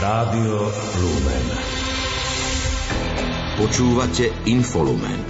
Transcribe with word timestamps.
Rádio 0.00 0.64
Lumen. 0.96 1.46
Počúvate 3.60 4.32
Infolumen. 4.48 5.20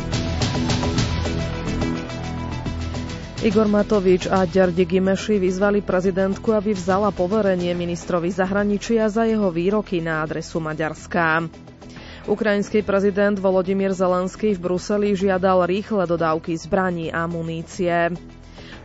Igor 3.43 3.67
Matovič 3.67 4.31
a 4.31 4.47
Ďardi 4.47 4.87
Gimeši 4.87 5.43
vyzvali 5.43 5.83
prezidentku, 5.83 6.55
aby 6.55 6.71
vzala 6.71 7.11
poverenie 7.11 7.75
ministrovi 7.75 8.31
zahraničia 8.31 9.11
za 9.11 9.27
jeho 9.27 9.51
výroky 9.51 9.99
na 9.99 10.23
adresu 10.23 10.63
Maďarská. 10.63 11.51
Ukrajinský 12.31 12.87
prezident 12.87 13.43
Volodymyr 13.43 13.91
Zelenský 13.91 14.55
v 14.55 14.71
Bruseli 14.71 15.19
žiadal 15.19 15.67
rýchle 15.67 16.07
dodávky 16.07 16.55
zbraní 16.55 17.11
a 17.11 17.27
munície. 17.27 18.15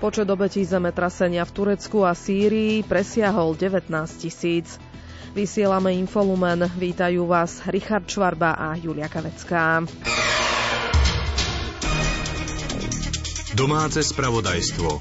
Počet 0.02 0.26
obetí 0.26 0.66
zemetrasenia 0.66 1.46
v 1.46 1.54
Turecku 1.54 2.02
a 2.10 2.18
Sýrii 2.18 2.82
presiahol 2.82 3.54
19 3.54 3.94
tisíc. 4.18 4.82
Vysielame 5.35 5.91
Infolumen. 5.99 6.63
Vítajú 6.80 7.27
vás 7.27 7.59
Richard 7.67 8.07
Čvarba 8.07 8.55
a 8.55 8.71
Julia 8.80 9.12
Kavecká. 9.12 9.84
Domáce 13.52 13.99
spravodajstvo. 14.03 14.99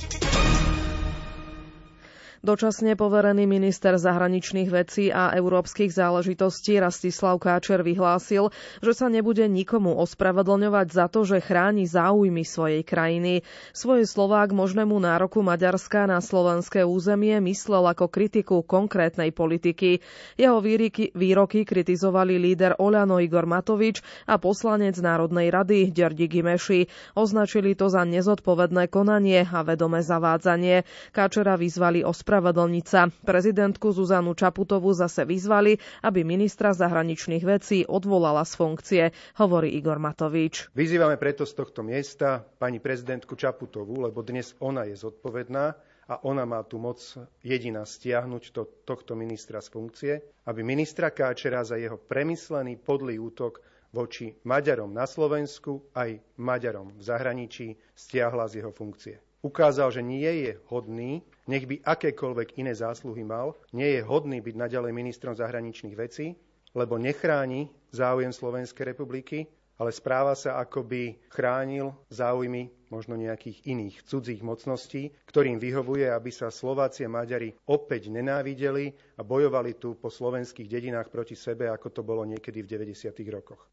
Dočasne 2.44 2.92
poverený 2.92 3.48
minister 3.48 3.96
zahraničných 3.96 4.68
vecí 4.68 5.08
a 5.08 5.32
európskych 5.32 5.88
záležitostí 5.88 6.76
Rastislav 6.76 7.40
Káčer 7.40 7.80
vyhlásil, 7.80 8.52
že 8.84 8.92
sa 8.92 9.08
nebude 9.08 9.48
nikomu 9.48 9.96
ospravedlňovať 9.96 10.86
za 10.92 11.08
to, 11.08 11.24
že 11.24 11.40
chráni 11.40 11.88
záujmy 11.88 12.44
svojej 12.44 12.84
krajiny. 12.84 13.48
Svoje 13.72 14.04
slová 14.04 14.44
k 14.44 14.52
možnému 14.52 14.92
nároku 14.92 15.40
Maďarska 15.40 16.04
na 16.04 16.20
slovenské 16.20 16.84
územie 16.84 17.40
myslel 17.40 17.80
ako 17.88 18.12
kritiku 18.12 18.60
konkrétnej 18.60 19.32
politiky. 19.32 20.04
Jeho 20.36 20.60
výroky, 20.60 21.16
výroky 21.16 21.64
kritizovali 21.64 22.36
líder 22.36 22.76
Oľano 22.76 23.24
Igor 23.24 23.48
Matovič 23.48 24.04
a 24.28 24.36
poslanec 24.36 25.00
Národnej 25.00 25.48
rady 25.48 25.88
Ďardi 25.88 26.28
Gimeši. 26.28 26.92
Označili 27.16 27.72
to 27.72 27.88
za 27.88 28.04
nezodpovedné 28.04 28.92
konanie 28.92 29.48
a 29.48 29.64
vedomé 29.64 30.04
zavádzanie. 30.04 30.84
Káčera 31.08 31.56
vyzvali 31.56 32.04
ospravedlňovať 32.04 32.33
ospravedlniť 32.34 32.86
sa. 32.90 33.06
Prezidentku 33.22 33.94
Zuzanu 33.94 34.34
Čaputovu 34.34 34.90
zase 34.90 35.22
vyzvali, 35.22 35.78
aby 36.02 36.26
ministra 36.26 36.74
zahraničných 36.74 37.46
vecí 37.46 37.86
odvolala 37.86 38.42
z 38.42 38.52
funkcie, 38.58 39.02
hovorí 39.38 39.70
Igor 39.78 40.02
Matovič. 40.02 40.74
Vyzývame 40.74 41.14
preto 41.14 41.46
z 41.46 41.54
tohto 41.54 41.86
miesta 41.86 42.42
pani 42.42 42.82
prezidentku 42.82 43.38
Čaputovú, 43.38 44.02
lebo 44.02 44.26
dnes 44.26 44.50
ona 44.58 44.82
je 44.82 44.98
zodpovedná 44.98 45.78
a 46.10 46.14
ona 46.26 46.42
má 46.42 46.66
tu 46.66 46.82
moc 46.82 46.98
jediná 47.46 47.86
stiahnuť 47.86 48.42
to, 48.50 48.66
tohto 48.82 49.14
ministra 49.14 49.62
z 49.62 49.70
funkcie, 49.70 50.12
aby 50.50 50.66
ministra 50.66 51.14
Káčera 51.14 51.62
za 51.62 51.78
jeho 51.78 52.02
premyslený 52.02 52.82
podlý 52.82 53.22
útok 53.22 53.62
voči 53.94 54.34
Maďarom 54.42 54.90
na 54.90 55.06
Slovensku 55.06 55.86
aj 55.94 56.18
Maďarom 56.42 56.98
v 56.98 57.02
zahraničí 57.06 57.78
stiahla 57.94 58.50
z 58.50 58.58
jeho 58.58 58.74
funkcie 58.74 59.22
ukázal, 59.44 59.92
že 59.92 60.00
nie 60.00 60.48
je 60.48 60.52
hodný, 60.72 61.20
nech 61.46 61.68
by 61.68 61.84
akékoľvek 61.84 62.56
iné 62.60 62.72
zásluhy 62.72 63.24
mal, 63.24 63.56
nie 63.76 63.98
je 63.98 64.00
hodný 64.00 64.40
byť 64.40 64.54
naďalej 64.56 64.92
ministrom 64.92 65.36
zahraničných 65.36 65.96
vecí, 65.96 66.36
lebo 66.74 66.98
nechráni 66.98 67.70
záujem 67.94 68.34
Slovenskej 68.34 68.96
republiky, 68.96 69.46
ale 69.78 69.90
správa 69.90 70.38
sa, 70.38 70.62
ako 70.62 70.86
by 70.86 71.02
chránil 71.30 71.94
záujmy 72.06 72.70
možno 72.94 73.18
nejakých 73.18 73.66
iných 73.66 74.06
cudzích 74.06 74.42
mocností, 74.42 75.10
ktorým 75.26 75.58
vyhovuje, 75.58 76.06
aby 76.06 76.30
sa 76.30 76.54
Slováci 76.54 77.02
a 77.02 77.10
Maďari 77.10 77.50
opäť 77.66 78.06
nenávideli 78.06 78.94
a 79.18 79.26
bojovali 79.26 79.74
tu 79.74 79.98
po 79.98 80.14
slovenských 80.14 80.70
dedinách 80.70 81.10
proti 81.10 81.34
sebe, 81.34 81.66
ako 81.66 81.90
to 81.90 82.02
bolo 82.06 82.22
niekedy 82.22 82.62
v 82.62 82.70
90. 82.70 83.10
rokoch. 83.34 83.66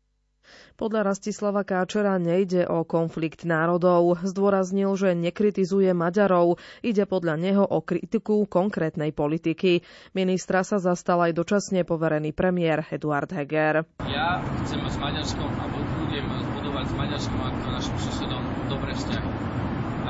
Podľa 0.75 1.13
Rastislava 1.13 1.61
Káčera 1.61 2.17
nejde 2.17 2.65
o 2.65 2.81
konflikt 2.81 3.45
národov. 3.45 4.17
Zdôraznil, 4.25 4.97
že 4.97 5.13
nekritizuje 5.13 5.93
Maďarov. 5.93 6.57
Ide 6.81 7.05
podľa 7.05 7.37
neho 7.37 7.63
o 7.63 7.79
kritiku 7.85 8.49
konkrétnej 8.49 9.13
politiky. 9.13 9.85
Ministra 10.17 10.65
sa 10.65 10.81
zastal 10.81 11.21
aj 11.21 11.37
dočasne 11.37 11.85
poverený 11.85 12.33
premiér 12.33 12.89
Eduard 12.89 13.29
Heger. 13.29 13.85
Ja 14.09 14.41
chcem 14.65 14.81
s 14.81 14.97
Maďarskom 14.97 15.49
a 15.59 15.65
budem 15.69 16.25
budovať 16.57 16.85
s 16.89 16.93
Maďarskom 16.97 17.39
ako 17.39 17.67
našim 17.71 17.97
susedom 18.01 18.41
dobré 18.67 18.91
vzťahy. 18.97 19.29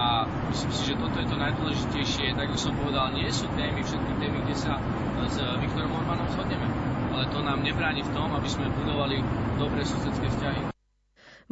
A 0.01 0.25
myslím 0.49 0.71
si, 0.73 0.81
že 0.89 0.95
toto 0.97 1.19
je 1.19 1.27
to 1.29 1.37
najdôležitejšie. 1.37 2.33
Tak 2.33 2.47
už 2.49 2.59
som 2.59 2.73
povedal, 2.79 3.13
nie 3.13 3.29
sú 3.29 3.45
témy, 3.53 3.85
všetky 3.85 4.13
témy, 4.17 4.37
kde 4.49 4.55
sa 4.57 4.81
s 5.29 5.37
Viktorom 5.61 5.93
Orbánom 5.93 6.25
zhodneme 6.33 6.90
ale 7.11 7.27
to 7.27 7.39
nám 7.43 7.59
nebráni 7.59 8.01
v 8.01 8.11
tom, 8.15 8.31
aby 8.31 8.47
sme 8.47 8.71
budovali 8.71 9.19
dobré 9.59 9.83
susedské 9.83 10.27
vzťahy. 10.31 10.71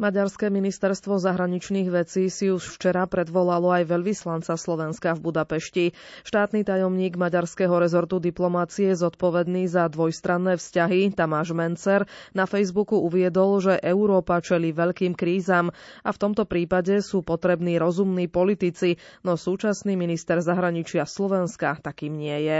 Maďarské 0.00 0.48
ministerstvo 0.48 1.20
zahraničných 1.20 1.92
vecí 1.92 2.32
si 2.32 2.48
už 2.48 2.72
včera 2.72 3.04
predvolalo 3.04 3.68
aj 3.68 3.84
veľvyslanca 3.84 4.56
Slovenska 4.56 5.12
v 5.12 5.28
Budapešti. 5.28 5.84
Štátny 6.24 6.64
tajomník 6.64 7.20
maďarského 7.20 7.76
rezortu 7.76 8.16
diplomácie 8.16 8.96
zodpovedný 8.96 9.68
za 9.68 9.92
dvojstranné 9.92 10.56
vzťahy 10.56 11.12
Tamáš 11.12 11.52
Mencer 11.52 12.08
na 12.32 12.48
Facebooku 12.48 12.96
uviedol, 12.96 13.60
že 13.60 13.76
Európa 13.76 14.40
čeli 14.40 14.72
veľkým 14.72 15.12
krízam 15.12 15.68
a 16.00 16.08
v 16.08 16.16
tomto 16.16 16.48
prípade 16.48 17.04
sú 17.04 17.20
potrební 17.20 17.76
rozumní 17.76 18.24
politici, 18.24 18.96
no 19.20 19.36
súčasný 19.36 20.00
minister 20.00 20.40
zahraničia 20.40 21.04
Slovenska 21.04 21.76
takým 21.76 22.16
nie 22.16 22.48
je. 22.48 22.58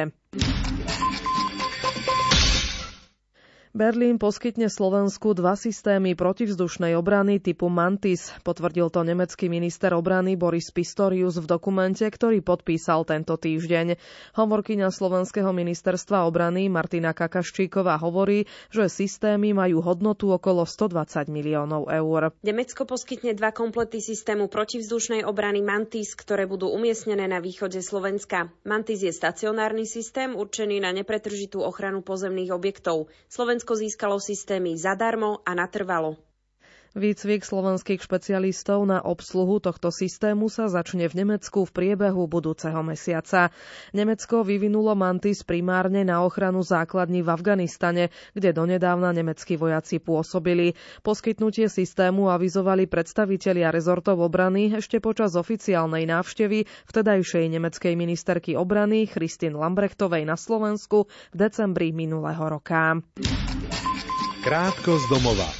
Berlín 3.71 4.19
poskytne 4.19 4.67
Slovensku 4.67 5.31
dva 5.31 5.55
systémy 5.55 6.19
protivzdušnej 6.19 6.99
obrany 6.99 7.39
typu 7.39 7.71
Mantis, 7.71 8.35
potvrdil 8.43 8.91
to 8.91 9.07
nemecký 9.07 9.47
minister 9.47 9.95
obrany 9.95 10.35
Boris 10.35 10.75
Pistorius 10.75 11.39
v 11.39 11.47
dokumente, 11.47 12.03
ktorý 12.03 12.43
podpísal 12.43 13.07
tento 13.07 13.39
týždeň. 13.39 13.95
Hovorkyňa 14.35 14.91
Slovenského 14.91 15.55
ministerstva 15.55 16.27
obrany 16.27 16.67
Martina 16.67 17.15
Kakaščíková 17.15 17.95
hovorí, 18.03 18.51
že 18.75 18.91
systémy 18.91 19.55
majú 19.55 19.87
hodnotu 19.87 20.35
okolo 20.35 20.67
120 20.67 21.31
miliónov 21.31 21.95
eur. 21.95 22.35
Nemecko 22.43 22.83
poskytne 22.83 23.39
dva 23.39 23.55
komplety 23.55 24.03
systému 24.03 24.51
protivzdušnej 24.51 25.23
obrany 25.23 25.63
Mantis, 25.63 26.19
ktoré 26.19 26.51
budú 26.51 26.75
umiestnené 26.75 27.31
na 27.31 27.39
východe 27.39 27.79
Slovenska. 27.87 28.51
Mantis 28.67 29.07
je 29.07 29.15
stacionárny 29.15 29.87
systém 29.87 30.35
určený 30.35 30.83
na 30.83 30.91
nepretržitú 30.91 31.63
ochranu 31.63 32.03
pozemných 32.03 32.51
objektov. 32.51 33.07
Slovensko 33.31 33.60
Slovensko 33.61 33.77
získalo 33.77 34.17
systémy 34.21 34.73
zadarmo 34.73 35.45
a 35.45 35.53
natrvalo. 35.53 36.17
Výcvik 36.91 37.47
slovenských 37.47 38.03
špecialistov 38.03 38.83
na 38.83 38.99
obsluhu 38.99 39.63
tohto 39.63 39.95
systému 39.95 40.51
sa 40.51 40.67
začne 40.67 41.07
v 41.07 41.23
Nemecku 41.23 41.63
v 41.63 41.71
priebehu 41.71 42.27
budúceho 42.27 42.83
mesiaca. 42.83 43.55
Nemecko 43.95 44.43
vyvinulo 44.43 44.99
Mantis 44.99 45.47
primárne 45.47 46.03
na 46.03 46.27
ochranu 46.27 46.67
základní 46.67 47.23
v 47.23 47.31
Afganistane, 47.31 48.11
kde 48.35 48.51
donedávna 48.51 49.15
nemeckí 49.15 49.55
vojaci 49.55 50.03
pôsobili. 50.03 50.75
Poskytnutie 51.07 51.71
systému 51.71 52.27
avizovali 52.27 52.91
predstavitelia 52.91 53.71
rezortov 53.71 54.19
obrany 54.19 54.75
ešte 54.75 54.99
počas 54.99 55.39
oficiálnej 55.39 56.11
návštevy 56.11 56.67
vtedajšej 56.91 57.55
nemeckej 57.55 57.95
ministerky 57.95 58.59
obrany 58.59 59.07
Christine 59.07 59.55
Lambrechtovej 59.55 60.27
na 60.27 60.35
Slovensku 60.35 61.07
v 61.31 61.37
decembri 61.39 61.95
minulého 61.95 62.51
roka. 62.51 62.99
Krátko 64.43 64.99
z 64.99 65.05
domova. 65.07 65.60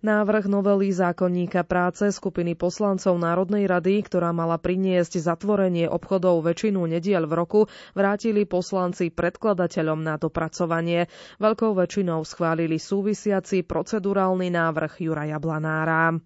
Návrh 0.00 0.48
novely 0.48 0.88
zákonníka 0.88 1.60
práce 1.60 2.08
skupiny 2.08 2.56
poslancov 2.56 3.20
Národnej 3.20 3.68
rady, 3.68 4.00
ktorá 4.00 4.32
mala 4.32 4.56
priniesť 4.56 5.20
zatvorenie 5.20 5.92
obchodov 5.92 6.40
väčšinu 6.40 6.88
nediel 6.88 7.28
v 7.28 7.36
roku, 7.36 7.60
vrátili 7.92 8.48
poslanci 8.48 9.12
predkladateľom 9.12 10.00
na 10.00 10.16
dopracovanie. 10.16 11.04
Veľkou 11.36 11.76
väčšinou 11.76 12.24
schválili 12.24 12.80
súvisiaci 12.80 13.60
procedurálny 13.60 14.48
návrh 14.48 15.04
Juraja 15.04 15.36
Blanára. 15.36 16.16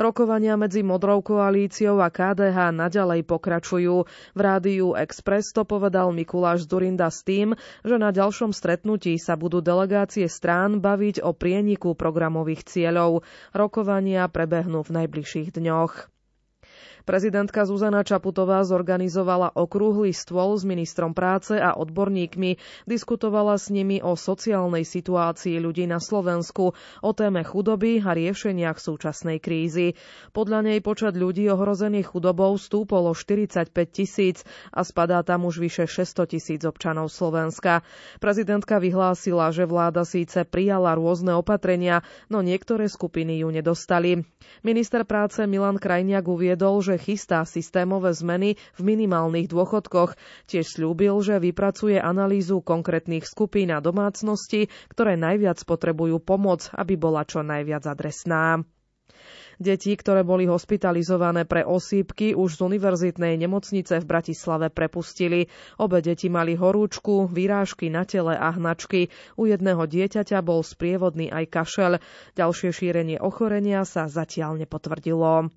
Rokovania 0.00 0.54
medzi 0.54 0.86
Modrou 0.86 1.20
koalíciou 1.20 1.98
a 2.00 2.08
KDH 2.08 2.70
naďalej 2.72 3.26
pokračujú. 3.26 4.08
V 4.34 4.40
rádiu 4.40 4.94
Express 4.94 5.50
to 5.50 5.66
povedal 5.66 6.14
Mikuláš 6.14 6.64
Zurinda 6.70 7.10
s 7.10 7.26
tým, 7.26 7.58
že 7.82 7.96
na 7.98 8.14
ďalšom 8.14 8.54
stretnutí 8.54 9.18
sa 9.20 9.34
budú 9.34 9.58
delegácie 9.60 10.30
strán 10.30 10.78
baviť 10.78 11.20
o 11.20 11.34
prieniku 11.34 11.92
programových 11.98 12.64
cieľov. 12.64 13.26
Rokovania 13.50 14.30
prebehnú 14.30 14.86
v 14.86 15.04
najbližších 15.04 15.52
dňoch. 15.54 16.13
Prezidentka 17.04 17.68
Zuzana 17.68 18.00
Čaputová 18.00 18.64
zorganizovala 18.64 19.52
okrúhly 19.52 20.16
stôl 20.16 20.56
s 20.56 20.64
ministrom 20.64 21.12
práce 21.12 21.52
a 21.52 21.76
odborníkmi. 21.76 22.56
Diskutovala 22.88 23.60
s 23.60 23.68
nimi 23.68 24.00
o 24.00 24.16
sociálnej 24.16 24.88
situácii 24.88 25.60
ľudí 25.60 25.84
na 25.84 26.00
Slovensku, 26.00 26.72
o 27.04 27.10
téme 27.12 27.44
chudoby 27.44 28.00
a 28.00 28.16
riešeniach 28.16 28.80
súčasnej 28.80 29.36
krízy. 29.36 30.00
Podľa 30.32 30.64
nej 30.64 30.80
počet 30.80 31.12
ľudí 31.12 31.44
ohrozených 31.52 32.16
chudobou 32.16 32.56
stúpol 32.56 33.12
o 33.12 33.14
45 33.14 33.68
tisíc 33.92 34.40
a 34.72 34.80
spadá 34.80 35.20
tam 35.20 35.44
už 35.44 35.60
vyše 35.60 35.84
600 35.84 36.24
tisíc 36.32 36.64
občanov 36.64 37.12
Slovenska. 37.12 37.84
Prezidentka 38.16 38.80
vyhlásila, 38.80 39.52
že 39.52 39.68
vláda 39.68 40.08
síce 40.08 40.48
prijala 40.48 40.96
rôzne 40.96 41.36
opatrenia, 41.36 42.00
no 42.32 42.40
niektoré 42.40 42.88
skupiny 42.88 43.44
ju 43.44 43.52
nedostali. 43.52 44.24
Minister 44.64 45.04
práce 45.04 45.44
Milan 45.44 45.76
Krajniak 45.76 46.24
uviedol, 46.24 46.80
že 46.80 46.93
chystá 46.96 47.44
systémové 47.44 48.14
zmeny 48.14 48.56
v 48.76 48.80
minimálnych 48.80 49.50
dôchodkoch. 49.50 50.16
Tiež 50.48 50.78
slúbil, 50.78 51.14
že 51.20 51.42
vypracuje 51.42 52.00
analýzu 52.00 52.60
konkrétnych 52.60 53.28
skupín 53.28 53.72
a 53.74 53.82
domácnosti, 53.84 54.72
ktoré 54.90 55.18
najviac 55.18 55.60
potrebujú 55.62 56.20
pomoc, 56.20 56.68
aby 56.74 56.94
bola 56.98 57.26
čo 57.26 57.44
najviac 57.44 57.84
adresná. 57.86 58.64
Deti, 59.62 59.94
ktoré 59.94 60.26
boli 60.26 60.50
hospitalizované 60.50 61.46
pre 61.46 61.62
osýpky, 61.62 62.34
už 62.34 62.58
z 62.58 62.60
univerzitnej 62.66 63.38
nemocnice 63.38 64.02
v 64.02 64.08
Bratislave 64.08 64.66
prepustili. 64.70 65.46
Obe 65.78 66.02
deti 66.02 66.26
mali 66.26 66.58
horúčku, 66.58 67.30
výrážky 67.30 67.90
na 67.90 68.02
tele 68.02 68.34
a 68.34 68.50
hnačky. 68.50 69.14
U 69.38 69.46
jedného 69.46 69.86
dieťaťa 69.86 70.42
bol 70.42 70.66
sprievodný 70.66 71.30
aj 71.30 71.44
kašel. 71.50 71.92
Ďalšie 72.34 72.70
šírenie 72.74 73.18
ochorenia 73.22 73.86
sa 73.86 74.10
zatiaľ 74.10 74.58
nepotvrdilo. 74.66 75.54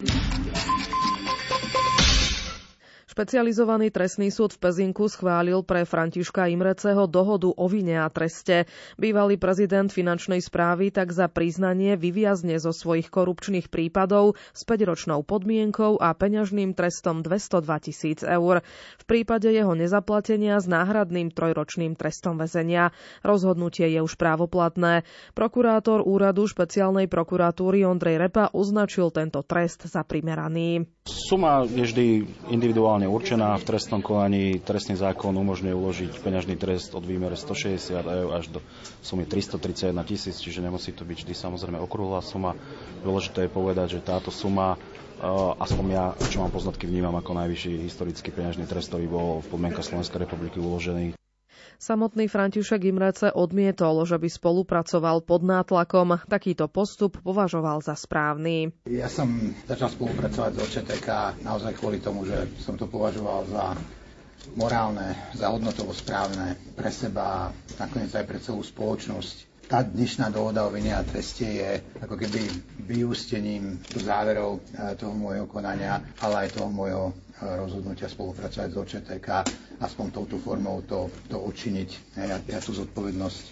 Špecializovaný 3.17 3.89
trestný 3.89 4.29
súd 4.29 4.53
v 4.53 4.69
Pezinku 4.69 5.09
schválil 5.09 5.65
pre 5.65 5.89
Františka 5.89 6.53
Imreceho 6.53 7.09
dohodu 7.09 7.49
o 7.49 7.65
vine 7.65 7.97
a 7.97 8.13
treste. 8.13 8.69
Bývalý 8.93 9.41
prezident 9.41 9.89
finančnej 9.89 10.37
správy 10.37 10.93
tak 10.93 11.09
za 11.09 11.25
priznanie 11.25 11.97
vyviazne 11.97 12.61
zo 12.61 12.69
svojich 12.69 13.09
korupčných 13.09 13.73
prípadov 13.73 14.37
s 14.53 14.61
5-ročnou 14.69 15.25
podmienkou 15.25 15.97
a 15.97 16.13
peňažným 16.13 16.77
trestom 16.77 17.25
202 17.25 17.89
tisíc 17.89 18.21
eur. 18.21 18.61
V 19.01 19.03
prípade 19.09 19.49
jeho 19.49 19.73
nezaplatenia 19.73 20.61
s 20.61 20.69
náhradným 20.69 21.33
trojročným 21.33 21.97
trestom 21.97 22.37
väzenia. 22.37 22.93
Rozhodnutie 23.25 23.97
je 23.97 23.99
už 24.05 24.13
právoplatné. 24.13 25.09
Prokurátor 25.33 26.05
úradu 26.05 26.45
špeciálnej 26.45 27.09
prokuratúry 27.09 27.81
Ondrej 27.81 28.29
Repa 28.29 28.53
označil 28.53 29.09
tento 29.09 29.41
trest 29.41 29.89
za 29.89 30.05
primeraný. 30.05 30.85
Suma 31.07 31.63
je 31.65 31.81
vždy 31.81 32.05
individuálne 32.53 33.06
určená. 33.07 33.56
V 33.56 33.65
trestnom 33.65 34.00
konaní 34.00 34.59
trestný 34.59 34.94
zákon 34.94 35.31
umožňuje 35.31 35.74
uložiť 35.74 36.12
peňažný 36.19 36.56
trest 36.56 36.92
od 36.92 37.01
výmere 37.01 37.33
160 37.33 37.80
eur 37.98 38.30
až 38.31 38.51
do 38.51 38.59
sumy 39.00 39.25
331 39.25 39.92
tisíc, 40.04 40.38
čiže 40.38 40.62
nemusí 40.62 40.92
to 40.92 41.01
byť 41.01 41.18
vždy 41.24 41.33
samozrejme 41.33 41.80
okrúhla 41.80 42.21
suma. 42.21 42.54
Dôležité 43.01 43.48
je 43.48 43.51
povedať, 43.51 43.88
že 43.98 44.06
táto 44.06 44.30
suma 44.30 44.75
uh, 44.75 45.57
aspoň 45.57 45.86
ja, 45.89 46.06
čo 46.27 46.39
mám 46.39 46.51
poznatky, 46.51 46.86
vnímam 46.86 47.15
ako 47.15 47.36
najvyšší 47.36 47.81
historický 47.81 48.30
peňažný 48.30 48.63
trest, 48.63 48.92
ktorý 48.92 49.06
bol 49.06 49.27
v 49.42 49.48
podmienkach 49.50 49.83
Slovenskej 49.83 50.24
republiky 50.24 50.59
uložený. 50.59 51.18
Samotný 51.77 52.25
František 52.25 52.89
Imrece 52.89 53.30
odmietol, 53.30 54.01
že 54.04 54.18
by 54.18 54.30
spolupracoval 54.30 55.21
pod 55.21 55.45
nátlakom. 55.45 56.18
Takýto 56.25 56.65
postup 56.65 57.21
považoval 57.21 57.86
za 57.86 57.94
správny. 57.94 58.74
Ja 58.89 59.06
som 59.06 59.54
začal 59.69 59.94
spolupracovať 59.94 60.51
s 60.57 60.59
OČTK 60.63 61.07
naozaj 61.45 61.77
kvôli 61.77 62.01
tomu, 62.01 62.25
že 62.25 62.50
som 62.57 62.74
to 62.74 62.89
považoval 62.89 63.45
za 63.45 63.77
morálne, 64.56 65.18
za 65.36 65.51
hodnotovo 65.51 65.92
správne 65.92 66.56
pre 66.77 66.94
seba 66.94 67.24
a 67.24 67.42
nakoniec 67.81 68.13
aj 68.15 68.25
pre 68.25 68.39
celú 68.39 68.63
spoločnosť. 68.63 69.48
Tá 69.68 69.83
dnešná 69.83 70.31
dohoda 70.31 70.63
o 70.63 70.71
vine 70.71 70.95
a 70.95 71.04
treste 71.04 71.44
je 71.44 71.83
ako 72.00 72.15
keby 72.15 72.39
vyústením 72.88 73.83
záverov 73.92 74.63
eh, 74.63 74.95
toho 74.95 75.12
môjho 75.12 75.44
konania, 75.44 76.00
ale 76.24 76.48
aj 76.48 76.56
toho 76.56 76.71
môjho 76.71 77.12
rozhodnutia 77.39 78.05
spolupracovať 78.05 78.67
s 78.67 78.77
OČTK, 78.77 79.27
aspoň 79.79 80.05
touto 80.11 80.37
formou 80.37 80.81
to, 80.81 81.05
to 81.27 81.37
učiniť. 81.37 81.89
Ja, 82.19 82.37
ja 82.39 82.59
tú 82.59 82.73
zodpovednosť 82.73 83.43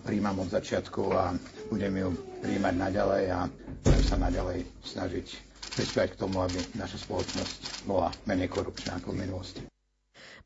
príjmam 0.00 0.36
od 0.38 0.48
začiatku 0.48 1.02
a 1.10 1.32
budem 1.66 1.96
ju 1.96 2.08
príjmať 2.40 2.74
naďalej 2.76 3.24
a 3.30 3.40
budem 3.80 4.04
sa 4.04 4.16
naďalej 4.18 4.58
snažiť 4.82 5.26
prispievať 5.72 6.08
k 6.12 6.20
tomu, 6.20 6.42
aby 6.42 6.58
naša 6.74 6.98
spoločnosť 6.98 7.60
bola 7.84 8.12
menej 8.24 8.46
korupčná 8.46 8.98
ako 8.98 9.14
v 9.14 9.20
minulosti. 9.22 9.60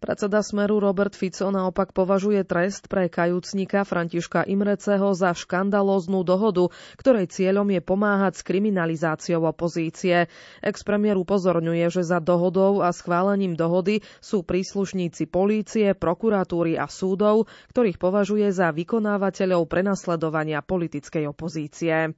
Predseda 0.03 0.43
Smeru 0.43 0.83
Robert 0.83 1.15
Fico 1.15 1.51
naopak 1.51 1.95
považuje 1.95 2.43
trest 2.43 2.91
pre 2.91 3.07
kajúcnika 3.07 3.83
Františka 3.83 4.47
Imreceho 4.47 5.15
za 5.15 5.35
škandalóznu 5.35 6.27
dohodu, 6.27 6.71
ktorej 6.99 7.31
cieľom 7.31 7.69
je 7.71 7.81
pomáhať 7.81 8.41
s 8.41 8.47
kriminalizáciou 8.47 9.47
opozície. 9.47 10.27
Expremier 10.65 11.19
upozorňuje, 11.19 11.87
že 11.91 12.03
za 12.03 12.19
dohodou 12.19 12.83
a 12.83 12.91
schválením 12.91 13.55
dohody 13.55 14.03
sú 14.19 14.43
príslušníci 14.43 15.31
polície, 15.31 15.93
prokuratúry 15.93 16.79
a 16.79 16.91
súdov, 16.91 17.47
ktorých 17.75 17.99
považuje 17.99 18.51
za 18.51 18.71
vykonávateľov 18.71 19.67
prenasledovania 19.67 20.63
politickej 20.63 21.31
opozície. 21.31 22.15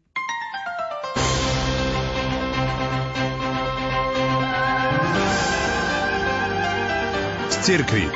Cirkvi. 7.66 8.06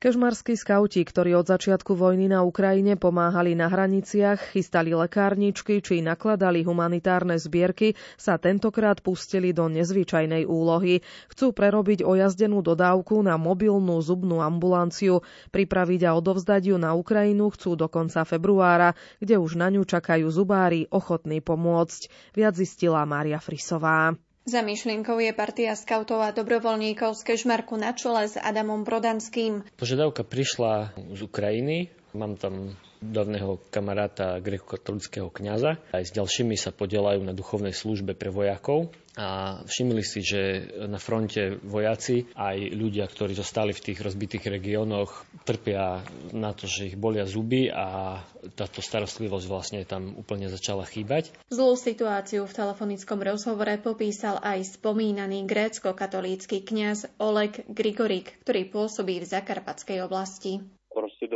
Kežmarskí 0.00 0.56
skauti, 0.56 1.04
ktorí 1.04 1.36
od 1.36 1.44
začiatku 1.44 1.92
vojny 1.92 2.32
na 2.32 2.40
Ukrajine 2.40 2.96
pomáhali 2.96 3.52
na 3.52 3.68
hraniciach, 3.68 4.56
chystali 4.56 4.96
lekárničky 4.96 5.84
či 5.84 6.00
nakladali 6.00 6.64
humanitárne 6.64 7.36
zbierky, 7.36 8.00
sa 8.16 8.40
tentokrát 8.40 9.04
pustili 9.04 9.52
do 9.52 9.68
nezvyčajnej 9.68 10.48
úlohy. 10.48 11.04
Chcú 11.28 11.52
prerobiť 11.52 12.00
ojazdenú 12.00 12.64
dodávku 12.64 13.20
na 13.20 13.36
mobilnú 13.36 14.00
zubnú 14.00 14.40
ambulanciu, 14.40 15.20
pripraviť 15.52 16.00
a 16.08 16.16
odovzdať 16.16 16.72
ju 16.72 16.76
na 16.80 16.96
Ukrajinu 16.96 17.52
chcú 17.52 17.76
do 17.76 17.92
konca 17.92 18.24
februára, 18.24 18.96
kde 19.20 19.36
už 19.36 19.60
na 19.60 19.68
ňu 19.68 19.84
čakajú 19.84 20.32
zubári 20.32 20.88
ochotní 20.88 21.44
pomôcť. 21.44 22.32
Viac 22.32 22.56
zistila 22.56 23.04
Mária 23.04 23.36
Frisová. 23.36 24.16
Za 24.44 24.60
myšlienkou 24.60 25.16
je 25.24 25.32
partia 25.32 25.72
skautov 25.72 26.20
a 26.20 26.28
dobrovoľníkov 26.28 27.16
z 27.16 27.32
Kešmarku 27.32 27.80
na 27.80 27.96
čele 27.96 28.28
s 28.28 28.36
Adamom 28.36 28.84
Brodanským. 28.84 29.64
Požiadavka 29.80 30.20
prišla 30.20 30.92
z 31.16 31.20
Ukrajiny. 31.24 31.88
Mám 32.12 32.36
tam 32.36 32.76
dávneho 33.02 33.62
kamaráta 33.72 34.38
grekokatolického 34.42 35.30
kňaza. 35.30 35.80
Aj 35.90 36.04
s 36.04 36.14
ďalšími 36.14 36.54
sa 36.54 36.74
podielajú 36.74 37.22
na 37.24 37.34
duchovnej 37.34 37.72
službe 37.72 38.14
pre 38.14 38.30
vojakov 38.30 38.92
a 39.14 39.62
všimli 39.62 40.02
si, 40.02 40.26
že 40.26 40.42
na 40.90 40.98
fronte 40.98 41.62
vojaci 41.62 42.26
aj 42.34 42.74
ľudia, 42.74 43.06
ktorí 43.06 43.38
zostali 43.38 43.70
v 43.70 43.84
tých 43.90 43.98
rozbitých 44.02 44.50
regiónoch, 44.50 45.22
trpia 45.46 46.02
na 46.34 46.50
to, 46.50 46.66
že 46.66 46.90
ich 46.90 46.96
bolia 46.98 47.22
zuby 47.22 47.70
a 47.70 48.18
táto 48.58 48.82
starostlivosť 48.82 49.46
vlastne 49.46 49.80
tam 49.86 50.18
úplne 50.18 50.50
začala 50.50 50.82
chýbať. 50.82 51.30
Zlú 51.46 51.78
situáciu 51.78 52.42
v 52.42 52.56
telefonickom 52.58 53.22
rozhovore 53.22 53.78
popísal 53.78 54.42
aj 54.42 54.82
spomínaný 54.82 55.46
grécko-katolícky 55.46 56.66
kňaz 56.66 57.14
Oleg 57.22 57.62
Grigorik, 57.70 58.34
ktorý 58.42 58.66
pôsobí 58.66 59.22
v 59.22 59.30
Zakarpatskej 59.30 60.02
oblasti 60.02 60.58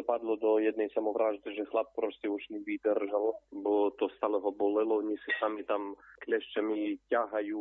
dopadlo 0.08 0.40
do 0.40 0.56
jednej 0.56 0.88
samovraždy, 0.96 1.52
že 1.52 1.68
chlap 1.68 1.92
proste 1.92 2.32
už 2.32 2.40
nevydržal, 2.48 3.36
bo 3.52 3.92
to 3.92 4.08
stále 4.16 4.40
ho 4.40 4.48
bolelo, 4.56 5.04
oni 5.04 5.20
si 5.20 5.30
sami 5.36 5.68
tam 5.68 6.00
klešťami 6.24 6.96
ťahajú 7.12 7.60